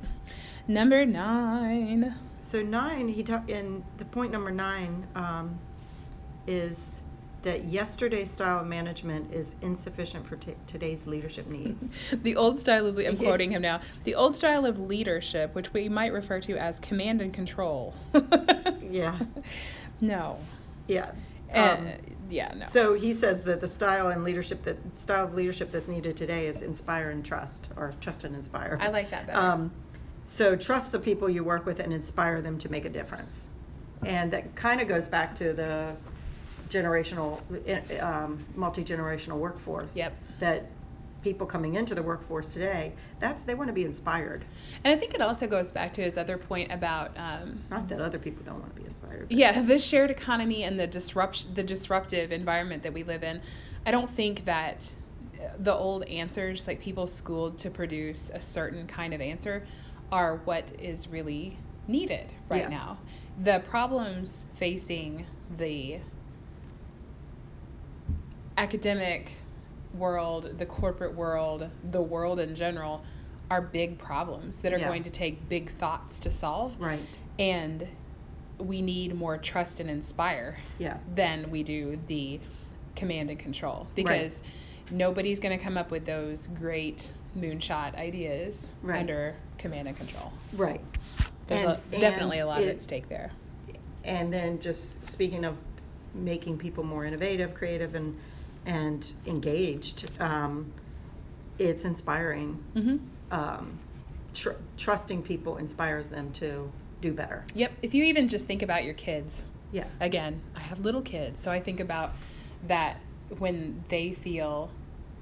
Number 0.66 1.04
nine. 1.04 2.14
So 2.40 2.62
nine, 2.62 3.08
he 3.08 3.22
ta- 3.22 3.42
in 3.48 3.84
the 3.98 4.04
point 4.06 4.32
number 4.32 4.50
nine 4.50 5.06
um, 5.14 5.58
is 6.46 7.02
that 7.42 7.64
yesterday's 7.64 8.30
style 8.30 8.60
of 8.60 8.66
management 8.66 9.32
is 9.32 9.56
insufficient 9.62 10.26
for 10.26 10.36
t- 10.36 10.54
today's 10.66 11.06
leadership 11.06 11.46
needs. 11.46 11.90
The 12.22 12.34
old 12.36 12.58
style 12.58 12.86
of, 12.86 12.98
I'm 12.98 13.16
quoting 13.16 13.52
him 13.52 13.62
now, 13.62 13.80
the 14.04 14.14
old 14.16 14.34
style 14.34 14.66
of 14.66 14.78
leadership, 14.78 15.54
which 15.54 15.72
we 15.72 15.88
might 15.88 16.12
refer 16.12 16.40
to 16.40 16.56
as 16.56 16.80
command 16.80 17.20
and 17.22 17.32
control. 17.32 17.94
Yeah. 18.90 19.18
No. 20.00 20.38
Yeah. 20.86 21.10
Uh, 21.52 21.58
Um, 21.78 21.88
yeah, 22.30 22.52
no. 22.56 22.66
So 22.66 22.94
he 22.94 23.12
says 23.14 23.42
that 23.42 23.60
the 23.60 23.68
style 23.68 24.08
and 24.08 24.22
leadership 24.24 24.62
that 24.64 24.96
style 24.96 25.24
of 25.24 25.34
leadership 25.34 25.72
that's 25.72 25.88
needed 25.88 26.16
today 26.16 26.46
is 26.46 26.62
inspire 26.62 27.10
and 27.10 27.24
trust, 27.24 27.68
or 27.76 27.94
trust 28.00 28.22
and 28.24 28.34
inspire. 28.36 28.78
I 28.80 28.88
like 28.88 29.10
that 29.10 29.26
better. 29.26 29.38
Um, 29.38 29.72
so 30.26 30.54
trust 30.56 30.92
the 30.92 30.98
people 31.00 31.28
you 31.28 31.42
work 31.42 31.66
with 31.66 31.80
and 31.80 31.92
inspire 31.92 32.40
them 32.42 32.58
to 32.58 32.68
make 32.70 32.84
a 32.84 32.90
difference, 32.90 33.50
and 34.04 34.30
that 34.32 34.54
kind 34.54 34.80
of 34.80 34.88
goes 34.88 35.08
back 35.08 35.34
to 35.36 35.52
the 35.52 35.94
generational, 36.68 37.40
eh, 37.66 37.98
um, 37.98 38.44
multi 38.54 38.84
generational 38.84 39.38
workforce. 39.38 39.96
Yep. 39.96 40.16
That 40.40 40.66
people 41.22 41.46
coming 41.46 41.74
into 41.74 41.94
the 41.96 42.02
workforce 42.02 42.52
today, 42.52 42.92
that's 43.18 43.42
they 43.42 43.54
want 43.54 43.66
to 43.68 43.72
be 43.74 43.84
inspired. 43.84 44.44
and 44.84 44.94
I 44.94 44.96
think 44.98 45.14
it 45.14 45.20
also 45.20 45.46
goes 45.48 45.72
back 45.72 45.92
to 45.94 46.02
his 46.02 46.16
other 46.16 46.38
point 46.38 46.70
about 46.70 47.10
um, 47.18 47.62
Not 47.70 47.88
that 47.88 48.00
other 48.00 48.18
people 48.20 48.44
don't 48.44 48.60
want 48.60 48.74
to 48.76 48.80
be 48.80 48.86
inspired. 48.86 49.26
yeah 49.28 49.60
the 49.60 49.78
shared 49.80 50.10
economy 50.12 50.62
and 50.62 50.78
the 50.78 50.86
disrupt 50.86 51.54
the 51.56 51.64
disruptive 51.64 52.30
environment 52.30 52.84
that 52.84 52.92
we 52.92 53.02
live 53.02 53.24
in 53.24 53.40
i 53.84 53.90
don't 53.90 54.08
think 54.08 54.44
that 54.44 54.94
uh, 55.42 55.48
the 55.58 55.74
old 55.74 56.04
answers 56.04 56.68
like 56.68 56.80
people 56.80 57.06
schooled 57.08 57.58
to 57.58 57.68
produce 57.68 58.30
a 58.32 58.40
certain 58.40 58.86
kind 58.86 59.12
of 59.12 59.20
answer 59.20 59.66
are 60.12 60.36
what 60.44 60.72
is 60.80 61.08
really 61.08 61.58
needed 61.88 62.32
right 62.48 62.62
Yeah. 62.62 62.68
now 62.68 62.98
the 63.42 63.58
problems 63.58 64.46
facing 64.54 65.26
the 65.56 65.98
academic 68.58 69.36
world 69.94 70.58
the 70.58 70.66
corporate 70.66 71.14
world 71.14 71.70
the 71.92 72.02
world 72.02 72.38
in 72.40 72.54
general 72.56 73.02
are 73.50 73.62
big 73.62 73.96
problems 73.98 74.60
that 74.60 74.74
are 74.74 74.78
Yeah. 74.78 74.88
going 74.88 75.02
to 75.04 75.10
take 75.10 75.48
big 75.48 75.70
thoughts 75.70 76.18
to 76.20 76.30
solve 76.30 76.76
Right. 76.78 77.00
and 77.38 77.86
we 78.58 78.82
need 78.82 79.14
more 79.14 79.38
trust 79.38 79.78
and 79.80 79.88
inspire 79.88 80.58
Yeah. 80.78 80.98
than 81.14 81.50
we 81.50 81.62
do 81.62 81.98
the 82.08 82.40
command 82.96 83.30
and 83.30 83.38
control 83.38 83.86
because 83.94 84.42
nobody's 84.90 85.38
going 85.38 85.56
to 85.56 85.64
come 85.64 85.78
up 85.78 85.92
with 85.92 86.04
those 86.04 86.48
great 86.48 87.12
moonshot 87.38 87.94
ideas 87.94 88.66
Right. 88.82 88.98
under 89.00 89.36
command 89.56 89.86
and 89.86 89.96
control 89.96 90.32
Right. 90.52 90.80
there's 91.46 91.62
And- 91.62 91.78
a, 91.92 91.98
definitely 92.00 92.40
a 92.40 92.46
lot 92.46 92.60
it- 92.60 92.68
at 92.68 92.82
stake 92.82 93.08
there 93.08 93.30
And 94.04 94.32
then 94.32 94.58
just 94.58 95.04
speaking 95.06 95.44
of 95.44 95.56
making 96.14 96.56
people 96.56 96.82
more 96.82 97.04
innovative, 97.04 97.52
creative, 97.54 97.94
and 97.94 98.16
and 98.68 99.12
engaged, 99.26 100.08
um, 100.20 100.72
it's 101.58 101.84
inspiring. 101.84 102.62
mm-hmm. 102.76 102.96
Um, 103.30 103.78
tr- 104.32 104.50
trusting 104.78 105.22
people 105.22 105.56
inspires 105.58 106.08
them 106.08 106.30
to 106.34 106.70
do 107.02 107.12
better. 107.12 107.44
yep 107.54 107.70
if 107.82 107.92
you 107.94 108.04
even 108.04 108.26
just 108.28 108.46
think 108.46 108.60
about 108.62 108.82
your 108.84 108.94
kids 108.94 109.44
Yeah. 109.70 109.84
again 110.00 110.40
i 110.56 110.60
have 110.60 110.80
little 110.80 111.00
kids 111.02 111.40
so 111.40 111.50
i 111.52 111.60
think 111.60 111.78
about 111.78 112.10
that 112.66 112.96
when 113.38 113.84
they 113.88 114.12
feel 114.14 114.70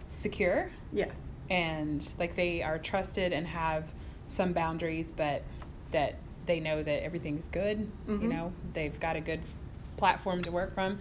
secure 0.09 0.71
Yeah. 0.93 1.11
and 1.51 2.01
like 2.19 2.35
they 2.37 2.63
are 2.63 2.79
trusted 2.79 3.33
and 3.35 3.47
have 3.49 3.93
some 4.25 4.53
boundaries 4.55 5.11
but 5.13 5.43
that 5.91 6.15
they 6.47 6.61
know 6.61 6.83
that 6.83 7.03
everything's 7.05 7.49
good 7.49 7.91
you 8.09 8.19
Mhm. 8.19 8.29
know 8.31 8.53
they've 8.73 8.99
got 8.99 9.17
a 9.17 9.21
good 9.21 9.41
platform 9.99 10.43
to 10.45 10.51
work 10.53 10.73
from 10.73 10.99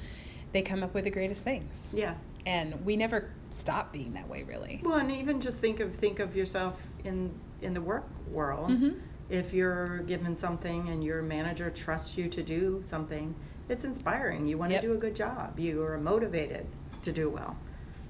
they 0.51 0.61
come 0.63 0.83
up 0.83 0.93
with 0.93 1.03
the 1.05 1.11
greatest 1.11 1.43
things 1.43 1.73
Yeah. 1.93 2.15
And 2.45 2.85
we 2.85 2.95
never 2.97 3.31
stop 3.49 3.91
being 3.93 4.13
that 4.13 4.27
way 4.27 4.43
really 4.43 4.81
Well, 4.83 4.95
and 4.99 5.11
even 5.11 5.39
just 5.41 5.59
think 5.59 5.79
of 5.79 5.95
think 5.95 6.19
of 6.19 6.35
yourself 6.35 6.81
in 7.03 7.31
in 7.61 7.73
the 7.73 7.81
work 7.81 8.05
world. 8.29 8.69
Mhm. 8.71 8.99
If 9.29 9.53
you're 9.53 9.99
given 9.99 10.35
something 10.35 10.89
and 10.89 11.03
your 11.03 11.21
manager 11.23 11.69
trusts 11.71 12.15
you 12.17 12.29
to 12.29 12.43
do 12.43 12.79
something, 12.83 13.33
it's 13.69 13.83
inspiring. 13.83 14.45
You 14.45 14.57
want 14.59 14.71
Yep. 14.73 14.81
to 14.81 14.87
do 14.89 14.93
a 14.93 14.97
good 14.97 15.15
job. 15.15 15.57
You 15.59 15.83
are 15.83 15.97
motivated 15.97 16.67
to 17.01 17.11
do 17.11 17.29
well, 17.29 17.55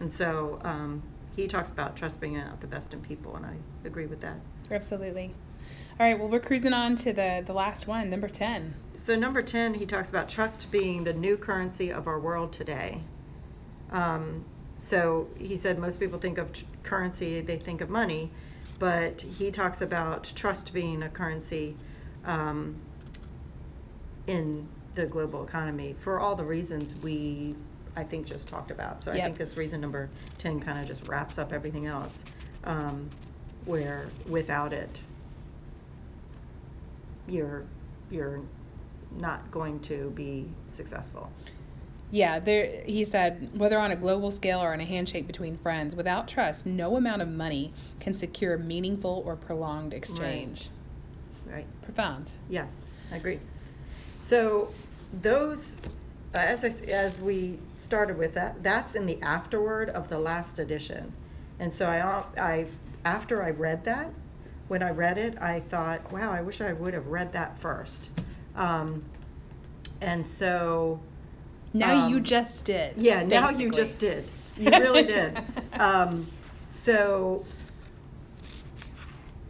and 0.01 0.11
so 0.11 0.59
um, 0.63 1.03
he 1.35 1.47
talks 1.47 1.71
about 1.71 1.95
trust 1.95 2.19
bringing 2.19 2.39
out 2.41 2.59
the 2.59 2.67
best 2.67 2.93
in 2.93 3.01
people, 3.01 3.35
and 3.35 3.45
I 3.45 3.55
agree 3.85 4.05
with 4.07 4.21
that. 4.21 4.37
absolutely 4.71 5.33
all 5.99 6.05
right 6.07 6.17
well 6.19 6.27
we're 6.27 6.39
cruising 6.39 6.73
on 6.73 6.95
to 6.95 7.13
the 7.13 7.43
the 7.45 7.53
last 7.53 7.85
one 7.87 8.09
number 8.09 8.27
10 8.27 8.73
So 8.95 9.15
number 9.15 9.41
ten, 9.43 9.75
he 9.75 9.85
talks 9.85 10.09
about 10.09 10.27
trust 10.27 10.71
being 10.71 11.03
the 11.03 11.13
new 11.13 11.37
currency 11.37 11.91
of 11.91 12.07
our 12.07 12.19
world 12.19 12.51
today. 12.51 13.01
Um, 13.95 14.43
so 14.77 15.29
he 15.37 15.55
said 15.55 15.79
most 15.79 15.99
people 16.01 16.19
think 16.19 16.37
of 16.37 16.51
tr- 16.51 16.65
currency, 16.83 17.39
they 17.39 17.57
think 17.57 17.79
of 17.79 17.89
money, 17.89 18.29
but 18.77 19.21
he 19.21 19.51
talks 19.51 19.81
about 19.81 20.31
trust 20.35 20.73
being 20.73 21.01
a 21.01 21.09
currency 21.09 21.77
um, 22.25 22.75
in 24.27 24.67
the 24.95 25.05
global 25.05 25.45
economy 25.45 25.95
for 25.97 26.19
all 26.19 26.35
the 26.35 26.43
reasons 26.43 26.95
we, 26.97 27.55
I 27.95 28.03
think, 28.03 28.27
just 28.27 28.49
talked 28.49 28.69
about. 28.69 29.01
So 29.01 29.13
I 29.13 29.15
think 29.21 29.37
this 29.37 29.55
reason 29.55 29.79
number 29.79 30.09
ten 30.39 30.59
kind 30.59 30.77
of 30.77 30.87
just 30.87 31.07
wraps 31.07 31.39
up 31.39 31.53
everything 31.53 31.85
else, 31.85 32.25
um, 32.65 33.09
where 33.63 34.07
without 34.27 34.73
it, 34.73 34.99
you're 37.27 37.63
you're 38.11 38.41
not 39.17 39.49
going 39.51 39.79
to 39.79 40.11
be 40.11 40.49
successful. 40.67 41.31
Yeah, 42.11 42.39
there 42.39 42.83
he 42.85 43.03
said 43.03 43.49
whether 43.53 43.79
on 43.79 43.91
a 43.91 43.95
global 43.95 44.29
scale 44.31 44.61
or 44.61 44.73
on 44.73 44.79
a 44.79 44.85
handshake 44.85 45.27
between 45.27 45.57
friends, 45.57 45.95
without 45.95 46.27
trust, 46.27 46.65
no 46.65 46.95
amount 46.95 47.21
of 47.21 47.27
money 47.27 47.73
can 47.99 48.13
secure 48.13 48.57
meaningful 48.57 49.23
or 49.25 49.35
prolonged 49.35 49.91
exchange. 49.91 50.69
Right. 51.51 51.65
Profound. 51.81 52.31
Yeah, 52.47 52.67
I 53.11 53.17
agree. 53.17 53.39
So 54.19 54.71
those, 55.21 55.77
uh, 56.35 56.39
as 56.39 56.63
I 56.63 56.69
as 56.91 57.19
we 57.19 57.57
started 57.75 58.17
with 58.17 58.35
that, 58.35 58.61
that's 58.63 58.95
in 58.95 59.07
the 59.07 59.21
afterword 59.21 59.89
of 59.89 60.07
the 60.07 60.19
last 60.19 60.59
edition, 60.59 61.11
and 61.59 61.73
so 61.73 61.87
I, 61.87 62.23
I 62.39 62.65
after 63.03 63.43
I 63.43 63.49
read 63.49 63.83
that, 63.85 64.11
when 64.67 64.83
I 64.83 64.91
read 64.91 65.17
it, 65.17 65.41
I 65.41 65.59
thought, 65.59 66.11
wow, 66.11 66.31
I 66.31 66.41
wish 66.41 66.61
I 66.61 66.71
would 66.71 66.93
have 66.93 67.07
read 67.07 67.33
that 67.33 67.57
first, 67.57 68.09
um, 68.55 69.03
and 70.01 70.25
so. 70.27 70.99
Now 71.75 72.07
you 72.07 72.17
Um, 72.17 72.23
just 72.23 72.65
did. 72.65 72.93
Yeah, 72.97 73.23
now 73.23 73.49
you 73.49 73.69
just 73.69 73.99
did. 73.99 74.27
You 74.57 74.69
really 74.71 75.03
did. 75.03 75.37
Um, 75.73 76.27
so 76.71 77.43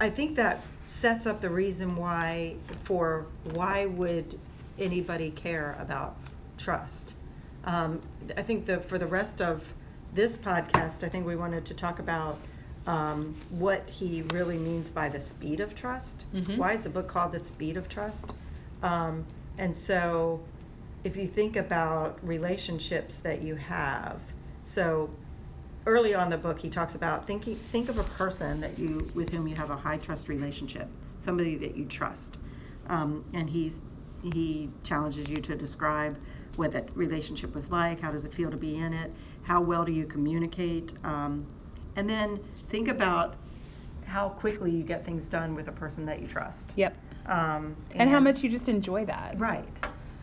I 0.01 0.09
think 0.09 0.35
that 0.37 0.61
sets 0.87 1.25
up 1.27 1.39
the 1.41 1.49
reason 1.49 1.95
why 1.95 2.55
for 2.83 3.27
why 3.53 3.85
would 3.85 4.39
anybody 4.79 5.29
care 5.31 5.77
about 5.79 6.15
trust. 6.57 7.13
Um, 7.63 8.01
I 8.37 8.41
think 8.41 8.65
the 8.65 8.79
for 8.79 8.97
the 8.97 9.05
rest 9.07 9.41
of 9.41 9.71
this 10.13 10.35
podcast, 10.37 11.03
I 11.03 11.09
think 11.09 11.25
we 11.27 11.35
wanted 11.35 11.65
to 11.65 11.73
talk 11.73 11.99
about 11.99 12.39
um, 12.87 13.35
what 13.49 13.87
he 13.89 14.23
really 14.33 14.57
means 14.57 14.91
by 14.91 15.09
the 15.09 15.21
speed 15.21 15.59
of 15.59 15.75
trust. 15.75 16.25
Mhm. 16.33 16.57
Why 16.57 16.73
is 16.73 16.83
the 16.83 16.89
book 16.89 17.07
called 17.07 17.31
The 17.31 17.39
Speed 17.39 17.77
of 17.77 17.89
Trust? 17.89 18.31
Um, 18.83 19.25
and 19.57 19.75
so, 19.75 20.41
if 21.05 21.15
you 21.15 21.27
think 21.27 21.55
about 21.55 22.17
relationships 22.27 23.17
that 23.17 23.41
you 23.43 23.55
have, 23.55 24.19
so 24.63 25.09
early 25.85 26.15
on 26.15 26.23
in 26.23 26.29
the 26.31 26.37
book 26.37 26.57
he 26.59 26.67
talks 26.67 26.95
about 26.95 27.27
thinking 27.27 27.55
think 27.55 27.89
of 27.89 27.99
a 27.99 28.03
person 28.03 28.59
that 28.59 28.79
you 28.79 29.07
with 29.13 29.29
whom 29.29 29.47
you 29.47 29.53
have 29.53 29.69
a 29.69 29.75
high 29.75 29.97
trust 29.97 30.27
relationship 30.27 30.87
somebody 31.19 31.55
that 31.57 31.77
you 31.77 31.85
trust 31.85 32.37
um, 32.89 33.23
and 33.33 33.47
he 33.47 33.71
he 34.23 34.67
challenges 34.83 35.29
you 35.29 35.39
to 35.39 35.55
describe 35.55 36.17
what 36.55 36.71
that 36.71 36.89
relationship 36.97 37.53
was 37.53 37.69
like 37.69 37.99
how 38.01 38.11
does 38.11 38.25
it 38.25 38.33
feel 38.33 38.49
to 38.49 38.57
be 38.57 38.77
in 38.77 38.93
it 38.93 39.11
how 39.43 39.61
well 39.61 39.85
do 39.85 39.91
you 39.91 40.07
communicate 40.07 40.93
um, 41.03 41.45
and 41.95 42.09
then 42.09 42.39
think 42.69 42.87
about 42.87 43.35
how 44.07 44.29
quickly 44.29 44.71
you 44.71 44.81
get 44.81 45.05
things 45.05 45.29
done 45.29 45.53
with 45.53 45.67
a 45.67 45.71
person 45.71 46.03
that 46.03 46.19
you 46.19 46.25
trust 46.25 46.73
Yep. 46.75 46.97
um, 47.27 47.75
And 47.93 48.09
how 48.09 48.19
much 48.19 48.43
you 48.43 48.49
just 48.49 48.67
enjoy 48.69 49.05
that. 49.05 49.39
Right. 49.39 49.67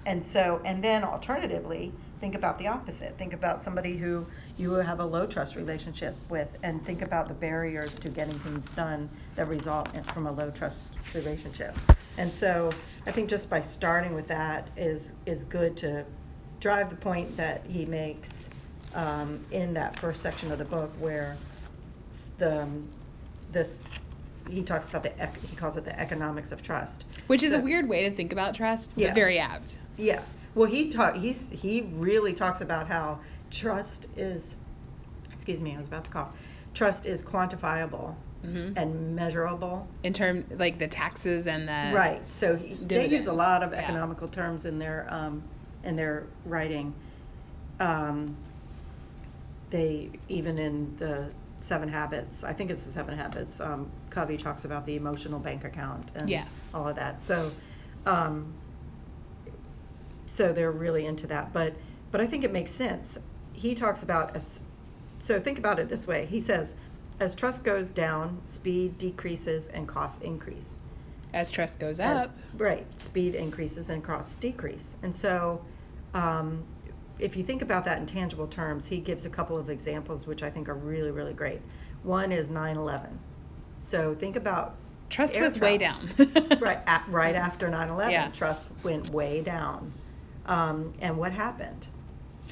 And 0.04 0.24
so, 0.24 0.60
and 0.64 0.82
then 0.82 1.04
alternatively, 1.04 1.92
think 2.20 2.34
about 2.34 2.58
the 2.58 2.66
opposite. 2.66 3.16
Think 3.18 3.32
about 3.32 3.62
somebody 3.62 3.96
who 3.96 4.26
you 4.56 4.72
have 4.72 5.00
a 5.00 5.04
low 5.04 5.26
trust 5.26 5.54
relationship 5.54 6.16
with, 6.28 6.48
and 6.62 6.84
think 6.84 7.02
about 7.02 7.26
the 7.28 7.34
barriers 7.34 7.98
to 8.00 8.08
getting 8.08 8.38
things 8.40 8.72
done 8.72 9.08
that 9.36 9.48
result 9.48 9.88
from 10.12 10.26
a 10.26 10.32
low 10.32 10.50
trust 10.50 10.82
relationship. 11.14 11.76
And 12.18 12.32
so, 12.32 12.72
I 13.06 13.12
think 13.12 13.28
just 13.28 13.48
by 13.48 13.60
starting 13.60 14.14
with 14.14 14.28
that 14.28 14.68
is 14.76 15.12
is 15.26 15.44
good 15.44 15.76
to 15.78 16.04
drive 16.60 16.90
the 16.90 16.96
point 16.96 17.36
that 17.36 17.64
he 17.66 17.84
makes 17.84 18.48
um, 18.94 19.44
in 19.50 19.74
that 19.74 19.98
first 19.98 20.22
section 20.22 20.52
of 20.52 20.58
the 20.58 20.64
book, 20.64 20.90
where 20.98 21.36
the 22.38 22.62
um, 22.62 22.88
this 23.52 23.78
he 24.48 24.62
talks 24.62 24.88
about 24.88 25.02
the 25.02 25.12
ec- 25.22 25.40
he 25.48 25.56
calls 25.56 25.76
it 25.76 25.84
the 25.84 25.98
economics 25.98 26.52
of 26.52 26.62
trust, 26.62 27.04
Which 27.26 27.42
is 27.42 27.52
a 27.52 27.60
weird 27.60 27.88
way 27.88 28.08
to 28.08 28.14
think 28.14 28.32
about 28.32 28.54
trust, 28.54 28.94
but 28.94 29.02
Yeah. 29.02 29.14
very 29.14 29.38
apt. 29.38 29.78
yeah. 29.96 30.22
Well, 30.54 30.68
he 30.68 30.90
talk 30.90 31.16
he's 31.16 31.48
he 31.48 31.82
really 31.94 32.34
talks 32.34 32.60
about 32.60 32.86
how 32.88 33.20
trust 33.50 34.08
is 34.16 34.54
excuse 35.30 35.60
me, 35.60 35.74
I 35.74 35.78
was 35.78 35.86
about 35.86 36.04
to 36.04 36.10
cough. 36.10 36.28
Trust 36.74 37.06
is 37.06 37.22
quantifiable 37.22 38.14
hmm 38.42 38.72
and 38.76 39.14
measurable. 39.14 39.86
In 40.02 40.12
term 40.12 40.44
like 40.58 40.78
the 40.78 40.88
taxes 40.88 41.46
and 41.46 41.68
the 41.68 41.96
right. 41.96 42.20
So 42.30 42.56
he, 42.56 42.74
they 42.74 43.08
use 43.08 43.28
a 43.28 43.32
lot 43.32 43.62
of 43.62 43.72
yeah. 43.72 43.78
economical 43.78 44.28
terms 44.28 44.66
in 44.66 44.78
their 44.78 45.06
um, 45.10 45.42
in 45.84 45.96
their 45.96 46.26
writing. 46.44 46.92
Um, 47.80 48.36
they 49.70 50.10
even 50.28 50.58
in 50.58 50.94
the 50.98 51.30
Seven 51.62 51.88
Habits, 51.88 52.42
I 52.44 52.52
think 52.52 52.70
it's 52.70 52.82
the 52.82 52.92
Seven 52.92 53.16
Habits. 53.16 53.60
Um, 53.60 53.90
Covey 54.10 54.36
talks 54.36 54.64
about 54.64 54.84
the 54.84 54.96
emotional 54.96 55.38
bank 55.38 55.64
account 55.64 56.10
and 56.14 56.28
Yeah. 56.28 56.44
all 56.74 56.88
of 56.88 56.96
that. 56.96 57.22
So, 57.22 57.50
um, 58.04 58.52
so 60.26 60.52
they're 60.52 60.70
really 60.72 61.06
into 61.06 61.26
that. 61.28 61.52
But 61.52 61.74
but 62.10 62.20
I 62.20 62.26
think 62.26 62.44
it 62.44 62.52
makes 62.52 62.70
sense. 62.72 63.18
He 63.52 63.74
talks 63.74 64.02
about 64.02 64.34
as 64.36 64.60
so 65.20 65.40
think 65.40 65.58
about 65.58 65.78
it 65.78 65.88
this 65.88 66.06
way. 66.06 66.26
He 66.26 66.40
says, 66.40 66.74
as 67.20 67.34
trust 67.34 67.64
goes 67.64 67.90
down, 67.90 68.42
speed 68.46 68.98
decreases 68.98 69.68
and 69.68 69.86
costs 69.86 70.20
increase. 70.20 70.76
as 71.34 71.48
trust 71.48 71.78
goes 71.78 71.98
As- 72.00 72.26
up. 72.26 72.36
right, 72.58 72.84
speed 73.00 73.34
increases 73.34 73.88
and 73.88 74.02
costs 74.04 74.34
decrease. 74.36 74.96
And 75.02 75.14
so, 75.14 75.64
um, 76.12 76.64
if 77.18 77.36
you 77.36 77.44
think 77.44 77.62
about 77.62 77.84
that 77.84 77.98
in 77.98 78.06
tangible 78.06 78.46
terms, 78.46 78.88
he 78.88 78.98
gives 78.98 79.24
a 79.24 79.30
couple 79.30 79.56
of 79.56 79.70
examples 79.70 80.26
which 80.26 80.42
I 80.42 80.50
think 80.50 80.68
are 80.68 80.74
really, 80.74 81.10
really 81.10 81.32
great. 81.32 81.60
One 82.02 82.32
is 82.32 82.50
9 82.50 82.76
11. 82.76 83.18
So 83.82 84.14
think 84.14 84.36
about 84.36 84.76
Trust 85.10 85.38
was 85.38 85.60
way 85.60 85.76
down. 85.76 86.08
right, 86.60 86.80
at, 86.86 87.04
right 87.08 87.34
after 87.34 87.68
9 87.68 87.88
11, 87.90 88.10
Yeah. 88.10 88.28
trust 88.30 88.68
went 88.82 89.10
way 89.10 89.42
down. 89.42 89.92
Um, 90.46 90.94
and 91.00 91.18
what 91.18 91.32
happened? 91.32 91.86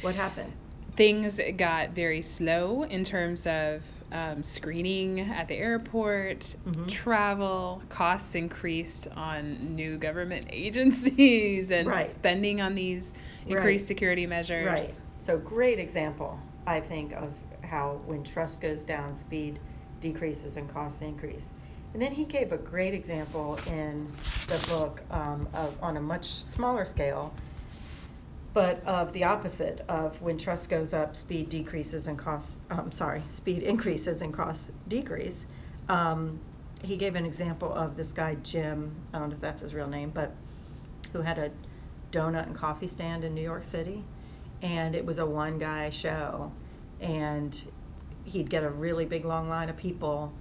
What 0.02 0.14
happened? 0.14 0.52
Things 1.00 1.40
got 1.56 1.92
very 1.92 2.20
slow 2.20 2.82
in 2.82 3.04
terms 3.04 3.46
of 3.46 3.82
um, 4.12 4.42
screening 4.42 5.18
at 5.20 5.48
the 5.48 5.54
airport, 5.54 6.40
Mhm. 6.66 6.88
travel, 6.88 7.80
costs 7.88 8.34
increased 8.34 9.08
on 9.16 9.74
new 9.74 9.96
government 9.96 10.48
agencies, 10.50 11.70
and 11.70 11.88
Right. 11.88 12.06
spending 12.06 12.60
on 12.60 12.74
these 12.74 13.14
increased 13.46 13.84
Right. 13.84 13.88
security 13.88 14.26
measures. 14.26 14.66
Right. 14.66 14.98
So 15.20 15.38
great 15.38 15.78
example, 15.78 16.38
I 16.66 16.80
think, 16.80 17.14
of 17.14 17.32
how 17.62 18.02
when 18.04 18.22
trust 18.22 18.60
goes 18.60 18.84
down, 18.84 19.16
speed 19.16 19.58
decreases 20.02 20.58
and 20.58 20.68
costs 20.68 21.00
increase. 21.00 21.48
And 21.94 22.02
then 22.02 22.12
he 22.12 22.26
gave 22.26 22.52
a 22.52 22.58
great 22.58 22.92
example 22.92 23.56
in 23.68 24.06
the 24.48 24.62
book 24.68 25.00
um, 25.10 25.48
of 25.54 25.82
on 25.82 25.96
a 25.96 26.00
much 26.02 26.44
smaller 26.44 26.84
scale, 26.84 27.32
but 28.52 28.84
of 28.84 29.12
the 29.12 29.24
opposite 29.24 29.84
of 29.88 30.20
when 30.20 30.36
trust 30.36 30.68
goes 30.68 30.92
up, 30.92 31.14
speed 31.14 31.48
decreases 31.50 32.06
and 32.08 32.18
costs. 32.18 32.60
I'm 32.70 32.92
sorry, 32.92 33.22
speed 33.28 33.62
increases 33.62 34.22
and 34.22 34.32
costs 34.34 34.70
decrease. 34.88 35.46
Um, 35.88 36.40
he 36.82 36.96
gave 36.96 37.14
an 37.14 37.26
example 37.26 37.72
of 37.72 37.96
this 37.96 38.12
guy 38.12 38.36
Jim. 38.42 38.94
I 39.12 39.18
don't 39.18 39.28
know 39.28 39.34
if 39.34 39.40
that's 39.40 39.62
his 39.62 39.74
real 39.74 39.86
name, 39.88 40.10
but 40.10 40.34
who 41.12 41.20
had 41.22 41.38
a 41.38 41.50
donut 42.12 42.46
and 42.46 42.54
coffee 42.56 42.86
stand 42.86 43.22
in 43.24 43.34
New 43.34 43.42
York 43.42 43.64
City, 43.64 44.04
and 44.62 44.94
it 44.94 45.04
was 45.04 45.18
a 45.18 45.26
one 45.26 45.58
guy 45.58 45.90
show, 45.90 46.50
and 47.00 47.70
he'd 48.24 48.50
get 48.50 48.62
a 48.64 48.70
really 48.70 49.04
big 49.04 49.24
long 49.24 49.48
line 49.48 49.68
of 49.68 49.76
people, 49.76 50.32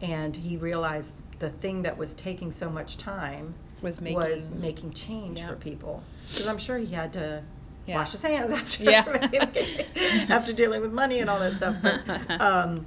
and 0.00 0.36
he 0.36 0.56
realized 0.56 1.14
the 1.38 1.50
thing 1.50 1.82
that 1.82 1.96
was 1.96 2.14
taking 2.14 2.50
so 2.50 2.70
much 2.70 2.96
time 2.96 3.54
Was 3.82 4.00
was 4.00 4.50
making- 4.50 4.60
making 4.60 4.90
change 4.92 5.38
Yeah. 5.40 5.48
for 5.48 5.56
people 5.56 6.02
because 6.28 6.46
I'm 6.46 6.58
sure 6.58 6.78
he 6.78 6.86
had 6.94 7.12
to 7.12 7.42
Yeah. 7.86 7.96
wash 7.96 8.12
his 8.12 8.22
hands 8.22 8.52
after 8.60 8.82
Yeah. 8.82 9.04
after 10.28 10.52
dealing 10.52 10.80
with 10.82 10.92
money 10.92 11.20
and 11.20 11.30
all 11.30 11.38
that 11.38 11.52
stuff. 11.54 11.76
But, 11.82 12.40
um, 12.40 12.86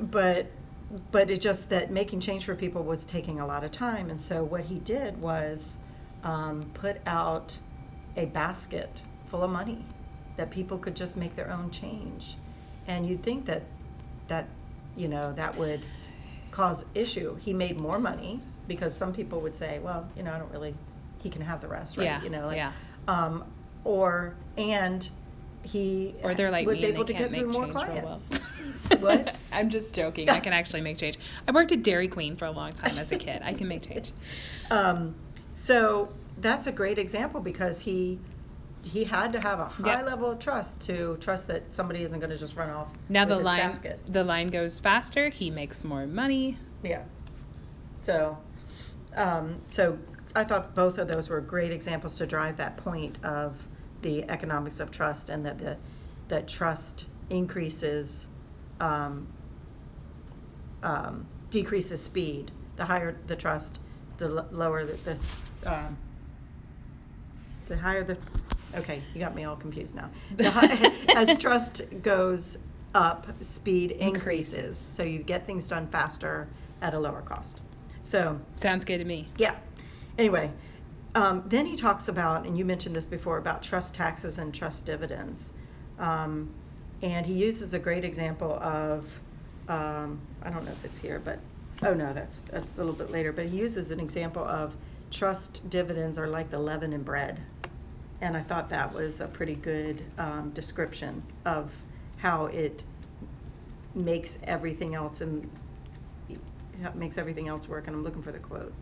but 0.00 0.46
but 1.10 1.30
it's 1.30 1.42
just 1.42 1.68
that 1.68 1.90
making 1.90 2.20
change 2.20 2.44
for 2.46 2.54
people 2.54 2.82
was 2.82 3.04
taking 3.04 3.40
a 3.40 3.46
lot 3.46 3.62
of 3.64 3.70
time, 3.72 4.08
and 4.10 4.20
so 4.20 4.42
what 4.42 4.62
he 4.62 4.78
did 4.78 5.20
was 5.20 5.76
um, 6.24 6.62
put 6.74 6.96
out 7.06 7.56
a 8.16 8.26
basket 8.26 9.02
full 9.26 9.42
of 9.42 9.50
money 9.50 9.84
that 10.36 10.50
people 10.50 10.78
could 10.78 10.96
just 10.96 11.16
make 11.16 11.34
their 11.34 11.50
own 11.50 11.70
change, 11.70 12.36
and 12.86 13.06
you'd 13.06 13.22
think 13.22 13.44
that 13.46 13.64
that 14.28 14.48
you 14.96 15.08
know 15.08 15.32
that 15.34 15.54
would 15.58 15.84
cause 16.52 16.84
issue. 16.94 17.36
He 17.36 17.52
made 17.52 17.78
more 17.80 17.98
money 17.98 18.40
because 18.66 18.96
some 18.96 19.12
people 19.12 19.40
would 19.40 19.54
say, 19.56 19.78
well, 19.80 20.08
you 20.16 20.22
know, 20.22 20.32
I 20.32 20.38
don't 20.38 20.50
really. 20.52 20.74
He 21.18 21.28
can 21.28 21.42
have 21.42 21.60
the 21.60 21.68
rest, 21.68 21.96
right? 21.96 22.04
Yeah, 22.04 22.22
You 22.22 22.30
know, 22.30 22.46
like, 22.46 22.56
yeah. 22.56 22.72
um, 23.08 23.44
or 23.88 24.34
and 24.58 25.08
he 25.62 26.14
Or 26.22 26.34
they're 26.34 26.50
like 26.50 26.66
was 26.66 26.82
able 26.84 27.04
to 27.06 27.12
get 27.12 27.30
through 27.32 27.46
more 27.50 27.64
real 27.64 27.74
well. 27.74 27.84
clients. 27.84 28.38
what? 29.00 29.34
I'm 29.50 29.70
just 29.70 29.94
joking. 29.94 30.28
I 30.28 30.40
can 30.40 30.52
actually 30.52 30.82
make 30.82 30.98
change. 30.98 31.18
I 31.46 31.52
worked 31.52 31.72
at 31.72 31.82
Dairy 31.82 32.06
Queen 32.08 32.36
for 32.36 32.44
a 32.44 32.50
long 32.50 32.72
time 32.72 32.98
as 32.98 33.10
a 33.12 33.16
kid. 33.16 33.40
I 33.42 33.54
can 33.54 33.66
make 33.66 33.82
change. 33.88 34.12
Um, 34.70 35.14
so 35.52 36.10
that's 36.36 36.66
a 36.66 36.72
great 36.72 36.98
example 36.98 37.40
because 37.40 37.80
he 37.80 38.18
he 38.82 39.04
had 39.04 39.32
to 39.32 39.40
have 39.40 39.58
a 39.58 39.64
high 39.66 39.96
Yep. 39.98 40.06
level 40.06 40.30
of 40.30 40.38
trust 40.38 40.80
to 40.82 41.16
trust 41.20 41.48
that 41.48 41.74
somebody 41.74 42.02
isn't 42.02 42.20
going 42.20 42.30
to 42.30 42.36
just 42.38 42.54
run 42.56 42.68
off 42.70 42.88
Now 43.08 43.22
with 43.22 43.30
the 43.30 43.36
his 43.38 43.44
line 43.46 43.58
basket. 43.70 44.00
the 44.06 44.22
line 44.24 44.48
goes 44.48 44.78
faster. 44.78 45.30
He 45.30 45.50
makes 45.50 45.82
more 45.82 46.06
money. 46.06 46.58
Yeah. 46.82 47.02
So, 48.00 48.38
um, 49.16 49.56
so 49.68 49.98
I 50.36 50.44
thought 50.44 50.74
both 50.74 50.98
of 50.98 51.08
those 51.08 51.28
were 51.28 51.40
great 51.40 51.72
examples 51.72 52.14
to 52.16 52.26
drive 52.26 52.56
that 52.58 52.76
point 52.76 53.16
of 53.24 53.56
the 54.02 54.28
economics 54.30 54.80
of 54.80 54.90
trust 54.90 55.28
and 55.28 55.44
that 55.46 55.58
the 55.58 55.76
that 56.28 56.46
trust 56.46 57.06
increases 57.30 58.26
um, 58.80 59.26
um, 60.82 61.26
decreases 61.50 62.02
speed. 62.02 62.50
The 62.76 62.84
higher 62.84 63.16
the 63.26 63.36
trust, 63.36 63.78
the 64.18 64.26
l- 64.26 64.48
lower 64.52 64.84
the, 64.84 64.92
this. 65.04 65.34
Um, 65.64 65.96
the 67.68 67.76
higher 67.76 68.04
the. 68.04 68.16
Okay, 68.76 69.02
you 69.14 69.20
got 69.20 69.34
me 69.34 69.44
all 69.44 69.56
confused 69.56 69.94
now. 69.96 70.10
The 70.36 70.50
hi- 70.50 70.92
as 71.16 71.36
trust 71.38 71.82
goes 72.02 72.58
up, 72.94 73.26
speed 73.42 73.92
increases. 73.92 74.52
Increases. 74.54 74.78
So 74.78 75.02
you 75.02 75.18
get 75.22 75.46
things 75.46 75.66
done 75.68 75.86
faster 75.88 76.48
at 76.82 76.94
a 76.94 76.98
lower 76.98 77.22
cost. 77.22 77.60
So 78.02 78.38
Sounds 78.54 78.84
good 78.84 78.98
to 78.98 79.04
me. 79.04 79.28
yeah. 79.38 79.56
Anyway, 80.18 80.50
um, 81.14 81.42
then 81.46 81.66
he 81.66 81.76
talks 81.76 82.08
about, 82.08 82.46
and 82.46 82.56
you 82.56 82.64
mentioned 82.64 82.94
this 82.94 83.06
before, 83.06 83.38
about 83.38 83.62
trust 83.62 83.94
taxes 83.94 84.38
and 84.38 84.54
trust 84.54 84.86
dividends. 84.86 85.52
Um, 85.98 86.50
and 87.02 87.24
he 87.24 87.34
uses 87.34 87.74
a 87.74 87.78
great 87.78 88.04
example 88.04 88.52
of, 88.54 89.20
um, 89.68 90.20
I 90.42 90.50
don't 90.50 90.64
know 90.64 90.72
if 90.72 90.84
it's 90.84 90.98
here, 90.98 91.20
but, 91.24 91.38
oh 91.82 91.94
no, 91.94 92.12
that's, 92.12 92.40
that's 92.40 92.74
a 92.74 92.78
little 92.78 92.92
bit 92.92 93.10
later. 93.10 93.32
But 93.32 93.46
he 93.46 93.58
uses 93.58 93.90
an 93.90 94.00
example 94.00 94.44
of 94.44 94.74
trust 95.10 95.68
dividends 95.70 96.18
are 96.18 96.26
like 96.26 96.50
the 96.50 96.58
leaven 96.58 96.92
in 96.92 97.02
bread. 97.02 97.40
And 98.20 98.36
I 98.36 98.42
thought 98.42 98.68
that 98.70 98.92
was 98.92 99.20
a 99.20 99.28
pretty 99.28 99.54
good 99.54 100.02
um, 100.18 100.50
description 100.50 101.22
of 101.44 101.70
how 102.18 102.46
it 102.46 102.82
makes 103.94 104.38
everything 104.44 104.94
else 104.94 105.20
and 105.20 105.48
makes 106.94 107.16
everything 107.16 107.48
else 107.48 107.68
work. 107.68 107.86
And 107.86 107.96
I'm 107.96 108.02
looking 108.02 108.22
for 108.22 108.32
the 108.32 108.38
quote. 108.40 108.74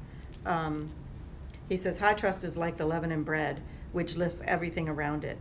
He 1.69 1.77
says, 1.77 1.99
High 1.99 2.15
trust 2.15 2.45
is 2.45 2.57
like 2.57 2.77
the 2.77 2.87
leaven 2.87 3.13
in 3.13 3.23
bread, 3.23 3.61
which 3.93 4.17
lifts 4.17 4.43
everything 4.47 4.89
around 4.89 5.25
it. 5.25 5.41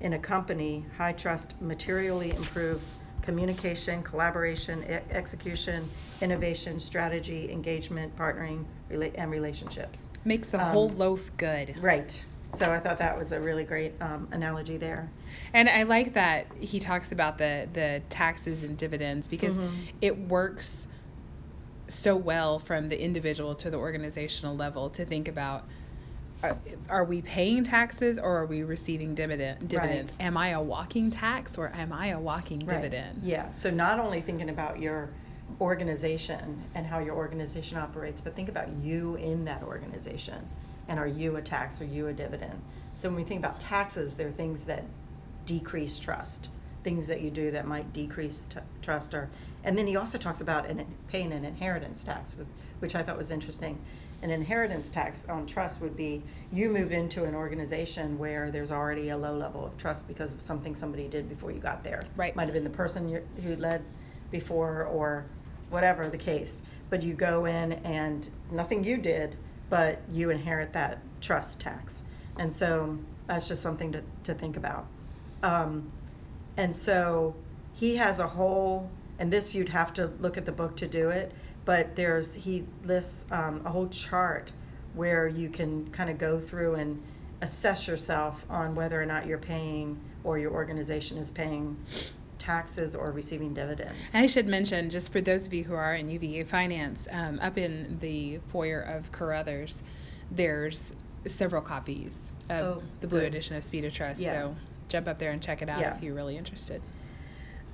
In 0.00 0.12
a 0.12 0.18
company, 0.18 0.84
high 0.96 1.12
trust 1.12 1.60
materially 1.60 2.30
improves 2.30 2.96
communication, 3.22 4.02
collaboration, 4.02 4.84
e- 4.84 5.12
execution, 5.12 5.88
innovation, 6.20 6.78
strategy, 6.78 7.50
engagement, 7.50 8.16
partnering, 8.16 8.64
rela- 8.90 9.12
and 9.16 9.30
relationships. 9.30 10.06
Makes 10.24 10.48
the 10.48 10.62
Um, 10.62 10.70
whole 10.72 10.88
loaf 10.90 11.30
good. 11.36 11.76
Right. 11.82 12.22
So 12.54 12.70
I 12.72 12.78
thought 12.78 12.98
that 12.98 13.18
was 13.18 13.32
a 13.32 13.40
really 13.40 13.64
great 13.64 13.94
um, 14.00 14.28
analogy 14.30 14.76
there. 14.76 15.10
And 15.52 15.68
I 15.68 15.82
like 15.82 16.14
that 16.14 16.46
he 16.60 16.78
talks 16.78 17.10
about 17.10 17.38
the 17.38 17.68
the 17.72 18.00
taxes 18.08 18.62
and 18.62 18.78
dividends 18.78 19.26
because 19.28 19.58
Mhm. 19.58 19.70
it 20.00 20.16
works 20.28 20.86
so 21.88 22.16
well 22.16 22.58
from 22.58 22.88
the 22.88 23.00
individual 23.00 23.54
to 23.54 23.70
the 23.70 23.76
organizational 23.76 24.56
level 24.56 24.90
to 24.90 25.04
think 25.04 25.28
about 25.28 25.64
are, 26.42 26.56
are 26.90 27.04
we 27.04 27.22
paying 27.22 27.64
taxes 27.64 28.18
or 28.18 28.36
are 28.38 28.46
we 28.46 28.62
receiving 28.62 29.14
dividend 29.14 29.68
dividends? 29.68 30.12
Am 30.20 30.36
I 30.36 30.48
a 30.48 30.60
walking 30.60 31.10
tax 31.10 31.56
or 31.56 31.72
am 31.74 31.92
I 31.92 32.08
a 32.08 32.20
walking 32.20 32.58
Right. 32.60 32.76
dividend? 32.76 33.22
Yeah, 33.22 33.50
so 33.50 33.70
not 33.70 33.98
only 33.98 34.20
thinking 34.20 34.50
about 34.50 34.78
your 34.78 35.08
organization 35.60 36.62
and 36.74 36.86
how 36.86 36.98
your 36.98 37.14
organization 37.14 37.78
operates, 37.78 38.20
but 38.20 38.34
think 38.34 38.48
about 38.48 38.68
you 38.76 39.14
in 39.16 39.44
that 39.46 39.62
organization. 39.62 40.46
And 40.88 40.98
are 40.98 41.06
you 41.06 41.36
a 41.36 41.42
tax 41.42 41.80
or 41.80 41.84
you 41.84 42.08
a 42.08 42.12
dividend? 42.12 42.60
So 42.96 43.08
when 43.08 43.16
we 43.16 43.24
think 43.24 43.40
about 43.40 43.58
taxes, 43.60 44.14
there 44.14 44.28
are 44.28 44.32
things 44.32 44.64
that 44.64 44.84
decrease 45.46 45.98
trust, 45.98 46.48
things 46.86 47.08
that 47.08 47.20
you 47.20 47.30
do 47.30 47.50
that 47.50 47.66
might 47.66 47.92
decrease 47.92 48.46
t- 48.48 48.60
trust. 48.80 49.12
Or, 49.12 49.28
and 49.64 49.76
then 49.76 49.88
he 49.88 49.96
also 49.96 50.18
talks 50.18 50.40
about 50.40 50.70
an, 50.70 50.86
paying 51.08 51.32
an 51.32 51.44
inheritance 51.44 52.04
tax, 52.04 52.36
with, 52.36 52.46
which 52.78 52.94
I 52.94 53.02
thought 53.02 53.16
was 53.16 53.32
interesting. 53.32 53.76
An 54.22 54.30
inheritance 54.30 54.88
tax 54.88 55.26
on 55.28 55.48
trust 55.48 55.80
would 55.80 55.96
be 55.96 56.22
you 56.52 56.68
move 56.70 56.92
into 56.92 57.24
an 57.24 57.34
organization 57.34 58.16
where 58.20 58.52
there's 58.52 58.70
already 58.70 59.08
a 59.08 59.16
low 59.16 59.36
level 59.36 59.66
of 59.66 59.76
trust 59.76 60.06
because 60.06 60.32
of 60.32 60.40
something 60.40 60.76
somebody 60.76 61.08
did 61.08 61.28
before 61.28 61.50
you 61.50 61.58
got 61.58 61.82
there. 61.82 62.04
Right. 62.14 62.36
Might 62.36 62.44
have 62.44 62.54
been 62.54 62.62
the 62.62 62.70
person 62.70 63.08
you 63.08 63.20
who 63.42 63.56
led 63.56 63.82
before 64.30 64.84
or 64.84 65.26
whatever 65.70 66.08
the 66.08 66.16
case. 66.16 66.62
But 66.88 67.02
you 67.02 67.14
go 67.14 67.46
in 67.46 67.72
and 67.72 68.30
nothing 68.52 68.84
you 68.84 68.96
did, 68.96 69.34
but 69.70 70.00
you 70.12 70.30
inherit 70.30 70.72
that 70.74 71.00
trust 71.20 71.60
tax. 71.60 72.04
And 72.38 72.54
so 72.54 72.96
that's 73.26 73.48
just 73.48 73.60
something 73.60 73.90
to, 73.90 74.02
to 74.22 74.34
think 74.34 74.56
about. 74.56 74.86
Um, 75.42 75.90
and 76.56 76.74
so 76.76 77.34
he 77.74 77.96
has 77.96 78.18
a 78.20 78.26
whole, 78.26 78.90
and 79.18 79.32
this 79.32 79.54
you'd 79.54 79.68
have 79.68 79.92
to 79.94 80.06
look 80.20 80.36
at 80.36 80.44
the 80.46 80.52
book 80.52 80.76
to 80.76 80.86
do 80.88 81.10
it, 81.10 81.32
but 81.64 81.96
there's, 81.96 82.34
he 82.34 82.64
lists 82.84 83.26
um, 83.30 83.60
a 83.64 83.70
whole 83.70 83.88
chart 83.88 84.52
where 84.94 85.26
you 85.28 85.48
can 85.50 85.88
kind 85.90 86.08
of 86.08 86.16
go 86.18 86.38
through 86.38 86.74
and 86.76 87.02
assess 87.42 87.86
yourself 87.86 88.46
on 88.48 88.74
whether 88.74 89.00
or 89.00 89.04
not 89.04 89.26
you're 89.26 89.36
paying 89.36 90.00
or 90.24 90.38
your 90.38 90.52
organization 90.52 91.18
is 91.18 91.30
paying 91.30 91.76
taxes 92.38 92.94
or 92.94 93.10
receiving 93.10 93.52
dividends. 93.52 93.94
And 94.14 94.22
I 94.22 94.26
should 94.26 94.46
mention, 94.46 94.88
just 94.88 95.12
for 95.12 95.20
those 95.20 95.46
of 95.46 95.52
you 95.52 95.64
who 95.64 95.74
are 95.74 95.94
in 95.94 96.08
UVA 96.08 96.44
finance, 96.44 97.08
um, 97.10 97.38
up 97.40 97.58
in 97.58 97.98
the 98.00 98.38
foyer 98.48 98.80
of 98.80 99.12
Carruthers, 99.12 99.82
there's 100.30 100.94
several 101.26 101.60
copies 101.62 102.32
of 102.48 102.78
Oh, 102.78 102.82
the 103.00 103.06
blue 103.08 103.20
good. 103.20 103.28
edition 103.28 103.56
of 103.56 103.64
Speed 103.64 103.84
of 103.84 103.92
Trust. 103.92 104.20
Yeah. 104.20 104.30
So 104.30 104.56
jump 104.88 105.08
up 105.08 105.18
there 105.18 105.30
and 105.30 105.42
check 105.42 105.62
it 105.62 105.68
out 105.68 105.80
Yeah. 105.80 105.94
if 105.94 106.02
you're 106.02 106.14
really 106.14 106.36
interested. 106.36 106.82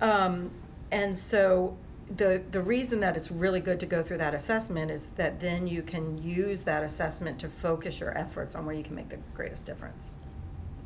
Um, 0.00 0.50
and 0.90 1.16
so 1.16 1.76
the 2.16 2.42
the 2.50 2.60
reason 2.60 3.00
that 3.00 3.16
it's 3.16 3.30
really 3.30 3.60
good 3.60 3.80
to 3.80 3.86
go 3.86 4.02
through 4.02 4.18
that 4.18 4.34
assessment 4.34 4.90
is 4.90 5.06
that 5.16 5.40
then 5.40 5.66
you 5.66 5.82
can 5.82 6.22
use 6.22 6.62
that 6.62 6.82
assessment 6.82 7.38
to 7.38 7.48
focus 7.48 8.00
your 8.00 8.16
efforts 8.16 8.54
on 8.54 8.66
where 8.66 8.74
you 8.74 8.82
can 8.84 8.94
make 8.94 9.08
the 9.08 9.18
greatest 9.34 9.64
difference. 9.66 10.16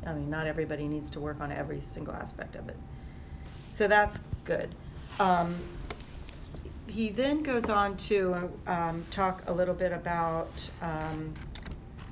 I 0.05 0.13
mean, 0.13 0.29
not 0.29 0.47
everybody 0.47 0.87
needs 0.87 1.09
to 1.11 1.19
work 1.19 1.41
on 1.41 1.51
every 1.51 1.81
single 1.81 2.13
aspect 2.13 2.55
of 2.55 2.69
it. 2.69 2.77
So 3.71 3.87
that's 3.87 4.21
good. 4.45 4.73
Um, 5.19 5.55
he 6.87 7.09
then 7.09 7.43
goes 7.43 7.69
on 7.69 7.97
to 7.97 8.49
um, 8.65 9.03
talk 9.11 9.43
a 9.47 9.53
little 9.53 9.73
bit 9.73 9.91
about 9.91 10.69
um, 10.81 11.33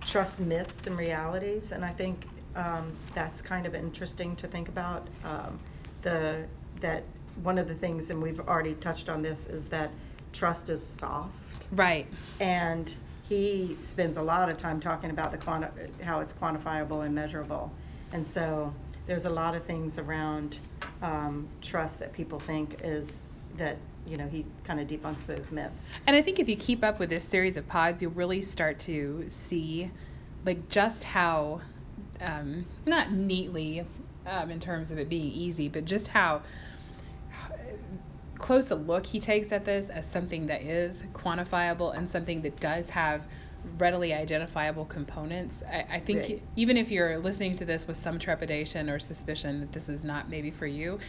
trust 0.01 0.39
myths 0.41 0.87
and 0.87 0.97
realities, 0.97 1.71
and 1.71 1.85
I 1.85 1.91
think 1.91 2.27
um, 2.55 2.91
that's 3.13 3.41
kind 3.41 3.65
of 3.65 3.75
interesting 3.75 4.35
to 4.37 4.47
think 4.47 4.67
about. 4.69 5.07
Um, 5.23 5.59
the 6.01 6.45
that 6.81 7.03
one 7.43 7.57
of 7.57 7.67
the 7.67 7.73
things, 7.75 8.09
and 8.09 8.21
we've 8.21 8.39
already 8.39 8.73
touched 8.75 9.09
on 9.09 9.21
this, 9.21 9.47
is 9.47 9.65
that 9.65 9.91
trust 10.33 10.69
is 10.69 10.85
soft, 10.85 11.31
Right. 11.71 12.07
and 12.39 12.93
he 13.27 13.77
spends 13.81 14.17
a 14.17 14.21
lot 14.21 14.49
of 14.49 14.57
time 14.57 14.79
talking 14.79 15.09
about 15.09 15.31
the 15.31 15.37
quanti- 15.37 15.91
how 16.03 16.19
it's 16.19 16.33
quantifiable 16.33 17.05
and 17.05 17.13
measurable, 17.15 17.71
and 18.13 18.25
so 18.27 18.73
there's 19.07 19.25
a 19.25 19.29
lot 19.29 19.55
of 19.55 19.63
things 19.63 19.97
around 19.99 20.57
um, 21.01 21.47
trust 21.61 21.99
that 21.99 22.11
people 22.13 22.39
think 22.39 22.77
is 22.83 23.25
that 23.57 23.77
you 24.07 24.17
know 24.17 24.27
he 24.27 24.45
kind 24.63 24.79
of 24.79 24.87
debunks 24.87 25.25
those 25.25 25.51
myths. 25.51 25.89
And 26.07 26.15
I 26.15 26.21
think 26.21 26.39
if 26.39 26.47
you 26.47 26.55
keep 26.55 26.83
up 26.83 26.99
with 26.99 27.09
this 27.09 27.25
series 27.25 27.57
of 27.57 27.67
pods, 27.67 28.01
you'll 28.01 28.11
really 28.11 28.41
start 28.41 28.79
to 28.79 29.25
see, 29.27 29.91
like, 30.45 30.69
just 30.69 31.03
how, 31.05 31.61
um, 32.21 32.65
not 32.85 33.11
neatly 33.11 33.85
um, 34.25 34.49
in 34.51 34.59
terms 34.59 34.91
of 34.91 34.97
it 34.97 35.09
being 35.09 35.31
easy, 35.31 35.67
but 35.69 35.85
just 35.85 36.09
how 36.09 36.41
close 38.37 38.69
a 38.69 38.75
look 38.75 39.07
he 39.07 39.19
takes 39.19 39.51
at 39.51 39.65
this 39.65 39.89
as 39.89 40.09
something 40.09 40.47
that 40.47 40.61
is 40.61 41.03
quantifiable 41.13 41.95
and 41.95 42.09
something 42.09 42.41
that 42.41 42.59
does 42.59 42.91
have 42.91 43.25
readily 43.77 44.13
identifiable 44.13 44.85
components. 44.85 45.63
I, 45.67 45.85
I 45.95 45.99
think 45.99 46.21
Right. 46.21 46.43
even 46.55 46.77
if 46.77 46.91
you're 46.91 47.17
listening 47.17 47.55
to 47.57 47.65
this 47.65 47.87
with 47.87 47.97
some 47.97 48.19
trepidation 48.19 48.89
or 48.89 48.99
suspicion 48.99 49.61
that 49.61 49.71
this 49.71 49.89
is 49.89 50.03
not 50.05 50.29
maybe 50.29 50.51
for 50.51 50.67
you, 50.67 50.99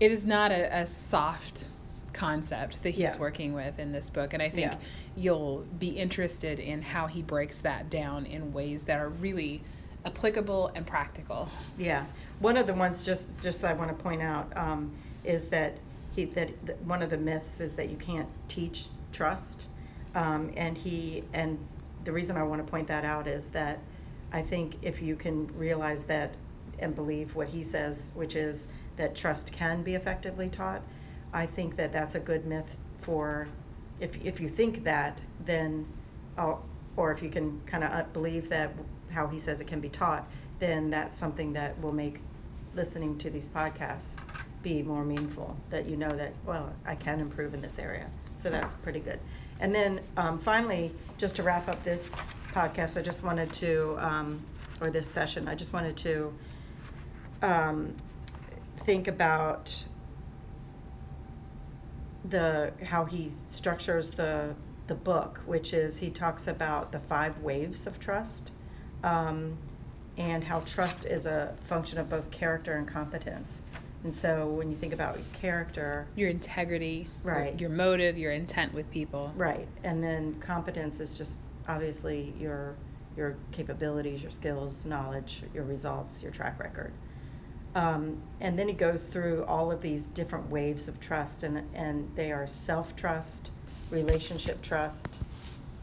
it 0.00 0.10
is 0.10 0.24
not 0.24 0.50
a, 0.50 0.74
a 0.80 0.86
soft 0.86 1.66
concept 2.12 2.82
that 2.82 2.90
he's 2.90 2.98
Yeah. 3.00 3.18
working 3.18 3.52
with 3.52 3.78
in 3.78 3.92
this 3.92 4.10
book. 4.10 4.32
And 4.34 4.42
I 4.42 4.48
think 4.48 4.72
Yeah. 4.72 4.78
you'll 5.16 5.64
be 5.78 5.90
interested 5.90 6.58
in 6.58 6.82
how 6.82 7.06
he 7.06 7.22
breaks 7.22 7.60
that 7.60 7.88
down 7.88 8.26
in 8.26 8.52
ways 8.52 8.84
that 8.84 8.98
are 8.98 9.08
really 9.08 9.62
applicable 10.04 10.70
and 10.74 10.86
practical. 10.86 11.48
Yeah, 11.78 12.04
one 12.40 12.56
of 12.56 12.66
the 12.66 12.74
ones 12.74 13.04
just 13.04 13.30
just 13.40 13.64
I 13.64 13.72
want 13.72 13.96
to 13.96 14.02
point 14.02 14.22
out 14.22 14.54
um, 14.56 14.92
is 15.24 15.46
that 15.48 15.78
he 16.14 16.24
that, 16.26 16.50
one 16.84 17.02
of 17.02 17.10
the 17.10 17.16
myths 17.16 17.60
is 17.60 17.74
that 17.74 17.88
you 17.88 17.96
can't 17.96 18.28
teach 18.48 18.86
trust, 19.12 19.66
um, 20.14 20.50
and 20.56 20.76
he 20.76 21.24
and 21.32 21.58
the 22.04 22.12
reason 22.12 22.36
I 22.36 22.42
want 22.42 22.64
to 22.64 22.70
point 22.70 22.88
that 22.88 23.04
out 23.04 23.26
is 23.26 23.48
that 23.48 23.78
I 24.32 24.42
think 24.42 24.76
if 24.82 25.00
you 25.00 25.14
can 25.14 25.46
realize 25.56 26.04
that 26.04 26.34
and 26.78 26.94
believe 26.94 27.34
what 27.34 27.48
he 27.48 27.62
says, 27.62 28.12
which 28.14 28.34
is 28.34 28.66
that 28.96 29.14
trust 29.14 29.52
can 29.52 29.82
be 29.82 29.94
effectively 29.94 30.48
taught, 30.48 30.82
I 31.32 31.46
think 31.46 31.76
that 31.76 31.92
that's 31.92 32.14
a 32.14 32.20
good 32.20 32.46
myth 32.46 32.76
for 33.00 33.46
if 34.00 34.22
if 34.24 34.40
you 34.40 34.48
think 34.48 34.84
that 34.84 35.20
then 35.44 35.86
uh, 36.38 36.54
or 36.96 37.12
if 37.12 37.22
you 37.22 37.30
can 37.30 37.60
kind 37.66 37.84
of 37.84 38.12
believe 38.12 38.48
that 38.48 38.72
how 39.12 39.26
he 39.28 39.38
says 39.38 39.60
it 39.60 39.66
can 39.66 39.80
be 39.80 39.88
taught, 39.88 40.28
then 40.58 40.90
that's 40.90 41.16
something 41.16 41.52
that 41.52 41.80
will 41.80 41.92
make 41.92 42.20
listening 42.74 43.18
to 43.18 43.30
these 43.30 43.48
podcasts 43.48 44.18
be 44.62 44.82
more 44.82 45.04
meaningful. 45.04 45.56
That 45.70 45.86
you 45.86 45.96
know 45.96 46.14
that 46.16 46.34
well, 46.46 46.72
I 46.86 46.94
can 46.94 47.20
improve 47.20 47.54
in 47.54 47.60
this 47.60 47.78
area. 47.78 48.08
So 48.36 48.50
that's 48.50 48.74
pretty 48.74 49.00
good. 49.00 49.20
And 49.60 49.74
then 49.74 50.00
um, 50.16 50.38
finally, 50.38 50.92
just 51.18 51.36
to 51.36 51.42
wrap 51.42 51.68
up 51.68 51.82
this 51.84 52.16
podcast, 52.52 52.98
I 52.98 53.02
just 53.02 53.22
wanted 53.22 53.52
to, 53.54 53.96
um, 54.00 54.44
or 54.80 54.90
this 54.90 55.08
session, 55.08 55.46
I 55.46 55.54
just 55.54 55.72
wanted 55.72 55.96
to 55.98 56.34
um, 57.42 57.94
think 58.78 59.08
about 59.08 59.84
the 62.28 62.72
how 62.84 63.04
he 63.04 63.30
structures 63.30 64.10
the 64.10 64.54
the 64.88 64.94
book, 64.94 65.40
which 65.46 65.72
is 65.72 65.98
he 65.98 66.10
talks 66.10 66.48
about 66.48 66.92
the 66.92 66.98
five 66.98 67.38
waves 67.38 67.86
of 67.86 67.98
trust, 68.00 68.50
um, 69.04 69.56
and 70.18 70.44
how 70.44 70.60
trust 70.60 71.04
is 71.04 71.26
a 71.26 71.54
function 71.64 71.98
of 71.98 72.08
both 72.10 72.30
character 72.30 72.74
and 72.74 72.86
competence. 72.86 73.62
And 74.04 74.12
so 74.12 74.48
when 74.48 74.70
you 74.70 74.76
think 74.76 74.92
about 74.92 75.18
character, 75.32 76.06
Your 76.16 76.28
integrity, 76.28 77.08
your- 77.24 77.34
Right. 77.34 77.60
Your, 77.60 77.70
motive, 77.70 78.18
your 78.18 78.32
intent 78.32 78.74
with 78.74 78.90
people. 78.90 79.32
right, 79.36 79.68
and 79.84 80.02
then 80.02 80.34
competence 80.40 81.00
is 81.00 81.16
just 81.16 81.36
obviously 81.68 82.34
your 82.38 82.74
your 83.16 83.36
capabilities, 83.52 84.22
your 84.22 84.30
skills, 84.30 84.86
knowledge, 84.86 85.42
your 85.52 85.64
results, 85.64 86.22
your 86.22 86.32
track 86.32 86.58
record. 86.58 86.90
Um, 87.74 88.22
and 88.40 88.58
then 88.58 88.68
he 88.68 88.74
goes 88.74 89.04
through 89.04 89.44
all 89.44 89.70
of 89.70 89.82
these 89.82 90.06
different 90.06 90.48
waves 90.50 90.88
of 90.88 90.98
trust, 90.98 91.42
and, 91.42 91.62
and 91.74 92.10
they 92.16 92.32
are 92.32 92.46
self 92.46 92.96
trust, 92.96 93.50
relationship 93.90 94.62
trust, 94.62 95.18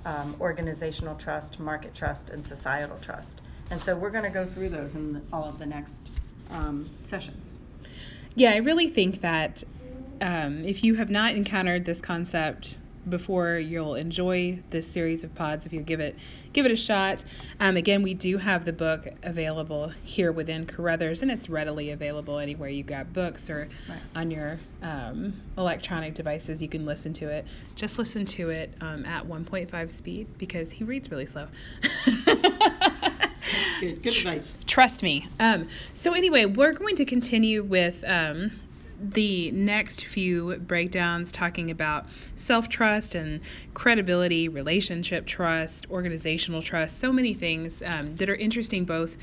um, 0.05 0.35
organizational 0.39 1.15
trust, 1.15 1.59
market 1.59 1.93
trust, 1.93 2.29
and 2.29 2.45
societal 2.45 2.97
trust. 3.01 3.41
And 3.71 3.81
so 3.81 3.95
we're 3.95 4.09
going 4.09 4.23
to 4.23 4.29
go 4.29 4.45
through 4.45 4.69
those 4.69 4.95
in 4.95 5.21
all 5.31 5.45
of 5.45 5.59
the 5.59 5.65
next 5.65 6.01
um, 6.49 6.89
sessions. 7.05 7.55
Yeah, 8.35 8.51
I 8.51 8.57
really 8.57 8.87
think 8.87 9.21
that 9.21 9.63
um, 10.21 10.63
if 10.65 10.83
you 10.83 10.95
have 10.95 11.09
not 11.09 11.35
encountered 11.35 11.85
this 11.85 12.01
concept 12.01 12.77
before, 13.07 13.57
you'll 13.57 13.95
enjoy 13.95 14.61
this 14.69 14.87
series 14.87 15.23
of 15.23 15.33
pods 15.35 15.65
if 15.65 15.73
you 15.73 15.81
give 15.81 15.99
it 15.99 16.15
give 16.53 16.65
it 16.65 16.71
a 16.71 16.75
shot. 16.75 17.23
Um, 17.59 17.77
again, 17.77 18.01
we 18.03 18.13
do 18.13 18.37
have 18.37 18.65
the 18.65 18.73
book 18.73 19.07
available 19.23 19.89
here 20.03 20.31
within 20.31 20.65
Carruthers, 20.65 21.21
and 21.21 21.29
it's 21.31 21.49
readily 21.49 21.91
available 21.91 22.39
anywhere 22.39 22.69
you 22.69 22.83
grab 22.83 23.13
books 23.13 23.49
or 23.49 23.69
Right. 23.87 23.99
on 24.15 24.31
your 24.31 24.59
um, 24.81 25.33
electronic 25.57 26.13
devices. 26.15 26.61
You 26.61 26.69
can 26.69 26.85
listen 26.85 27.13
to 27.13 27.29
it. 27.29 27.45
Just 27.75 27.97
listen 27.97 28.25
to 28.25 28.49
it 28.49 28.73
um, 28.81 29.05
at 29.05 29.25
1.5 29.27 29.89
speed 29.89 30.27
because 30.37 30.71
he 30.71 30.83
reads 30.83 31.09
really 31.11 31.25
slow. 31.25 31.47
Good, 33.79 34.03
good 34.03 34.15
advice. 34.15 34.53
Trust 34.67 35.01
me. 35.03 35.27
Um, 35.39 35.67
so 35.93 36.13
anyway, 36.13 36.45
we're 36.45 36.73
going 36.73 36.95
to 36.97 37.05
continue 37.05 37.63
with 37.63 38.03
um, 38.07 38.51
the 39.01 39.51
next 39.51 40.05
few 40.05 40.57
breakdowns, 40.57 41.31
talking 41.31 41.71
about 41.71 42.05
self 42.35 42.67
trust 42.69 43.15
and 43.15 43.41
credibility, 43.73 44.47
relationship 44.47 45.25
trust, 45.25 45.89
organizational 45.89 46.61
trust. 46.61 46.99
So 46.99 47.11
many 47.11 47.33
things 47.33 47.81
um, 47.85 48.15
that 48.17 48.29
are 48.29 48.35
interesting 48.35 48.85
both 48.85 49.17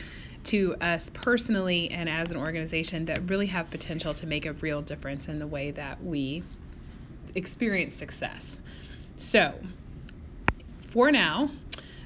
to 0.44 0.76
us 0.80 1.10
personally 1.10 1.90
and 1.90 2.08
as 2.08 2.30
an 2.30 2.36
organization 2.36 3.06
that 3.06 3.28
really 3.28 3.46
have 3.46 3.70
potential 3.70 4.14
to 4.14 4.26
make 4.26 4.46
a 4.46 4.52
real 4.52 4.80
difference 4.80 5.28
in 5.28 5.40
the 5.40 5.46
way 5.46 5.70
that 5.72 6.02
we 6.02 6.42
experience 7.34 7.94
success. 7.94 8.60
So, 9.16 9.54
for 10.80 11.10
now, 11.10 11.50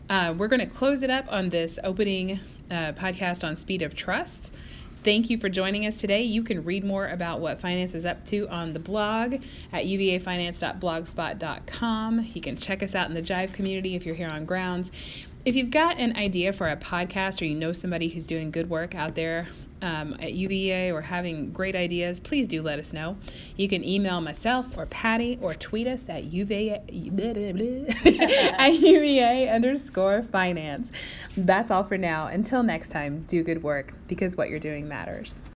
uh, 0.09 0.35
we're 0.37 0.49
going 0.49 0.61
to 0.61 0.67
close 0.67 1.03
it 1.03 1.11
up 1.11 1.27
on 1.31 1.51
this 1.51 1.79
opening 1.85 2.41
uh, 2.71 2.93
podcast 2.93 3.47
on 3.47 3.57
speed 3.57 3.83
of 3.83 3.95
trust. 3.95 4.55
Thank 5.03 5.31
you 5.31 5.39
for 5.39 5.49
joining 5.49 5.87
us 5.87 5.99
today. 5.99 6.23
You 6.23 6.43
can 6.43 6.63
read 6.63 6.85
more 6.85 7.09
about 7.09 7.41
what 7.41 7.59
finance 7.59 7.95
is 7.95 8.05
up 8.05 8.23
to 8.27 8.47
on 8.49 8.75
the 8.75 8.79
blog 8.79 9.37
at 9.73 9.85
uvafinance.blogspot.com. 9.85 12.29
You 12.35 12.41
can 12.43 12.57
check 12.57 12.83
us 12.83 12.95
out 12.95 13.09
in 13.09 13.15
the 13.15 13.23
Jive 13.23 13.55
community 13.55 13.95
if 13.95 14.05
you're 14.05 14.15
here 14.15 14.29
on 14.29 14.45
grounds. 14.45 14.93
If 15.47 15.57
you've 15.57 15.71
got 15.71 15.99
an 15.99 16.15
idea 16.17 16.53
for 16.53 16.69
a 16.69 16.77
podcast 16.77 17.41
or 17.41 17.47
you 17.47 17.55
know 17.55 17.73
somebody 17.73 18.11
who's 18.11 18.27
doing 18.27 18.51
good 18.51 18.69
work 18.69 18.95
out 18.95 19.15
there 19.15 19.49
um, 19.83 20.15
at 20.21 20.33
UVA 20.33 20.93
or 20.93 21.01
having 21.01 21.53
great 21.53 21.75
ideas, 21.75 22.19
please 22.21 22.47
do 22.47 22.63
let 22.63 22.79
us 22.79 22.93
know. 22.93 23.17
You 23.57 23.69
can 23.69 23.85
email 23.85 24.21
myself 24.21 24.77
or 24.77 24.87
Patty 24.87 25.39
or 25.41 25.55
tweet 25.55 25.87
us 25.87 26.09
at 26.09 26.25
UVA, 26.25 26.83
at 28.59 28.73
UVA 28.73 29.49
underscore 29.49 30.23
finance. 30.23 30.91
That's 31.37 31.71
all 31.71 31.85
for 31.85 31.99
now. 31.99 32.27
Until 32.27 32.63
next 32.63 32.91
time, 32.91 33.25
do 33.29 33.43
good 33.43 33.63
work 33.63 33.95
because 34.07 34.37
what 34.37 34.49
you're 34.51 34.59
doing 34.59 34.89
matters. 34.89 35.41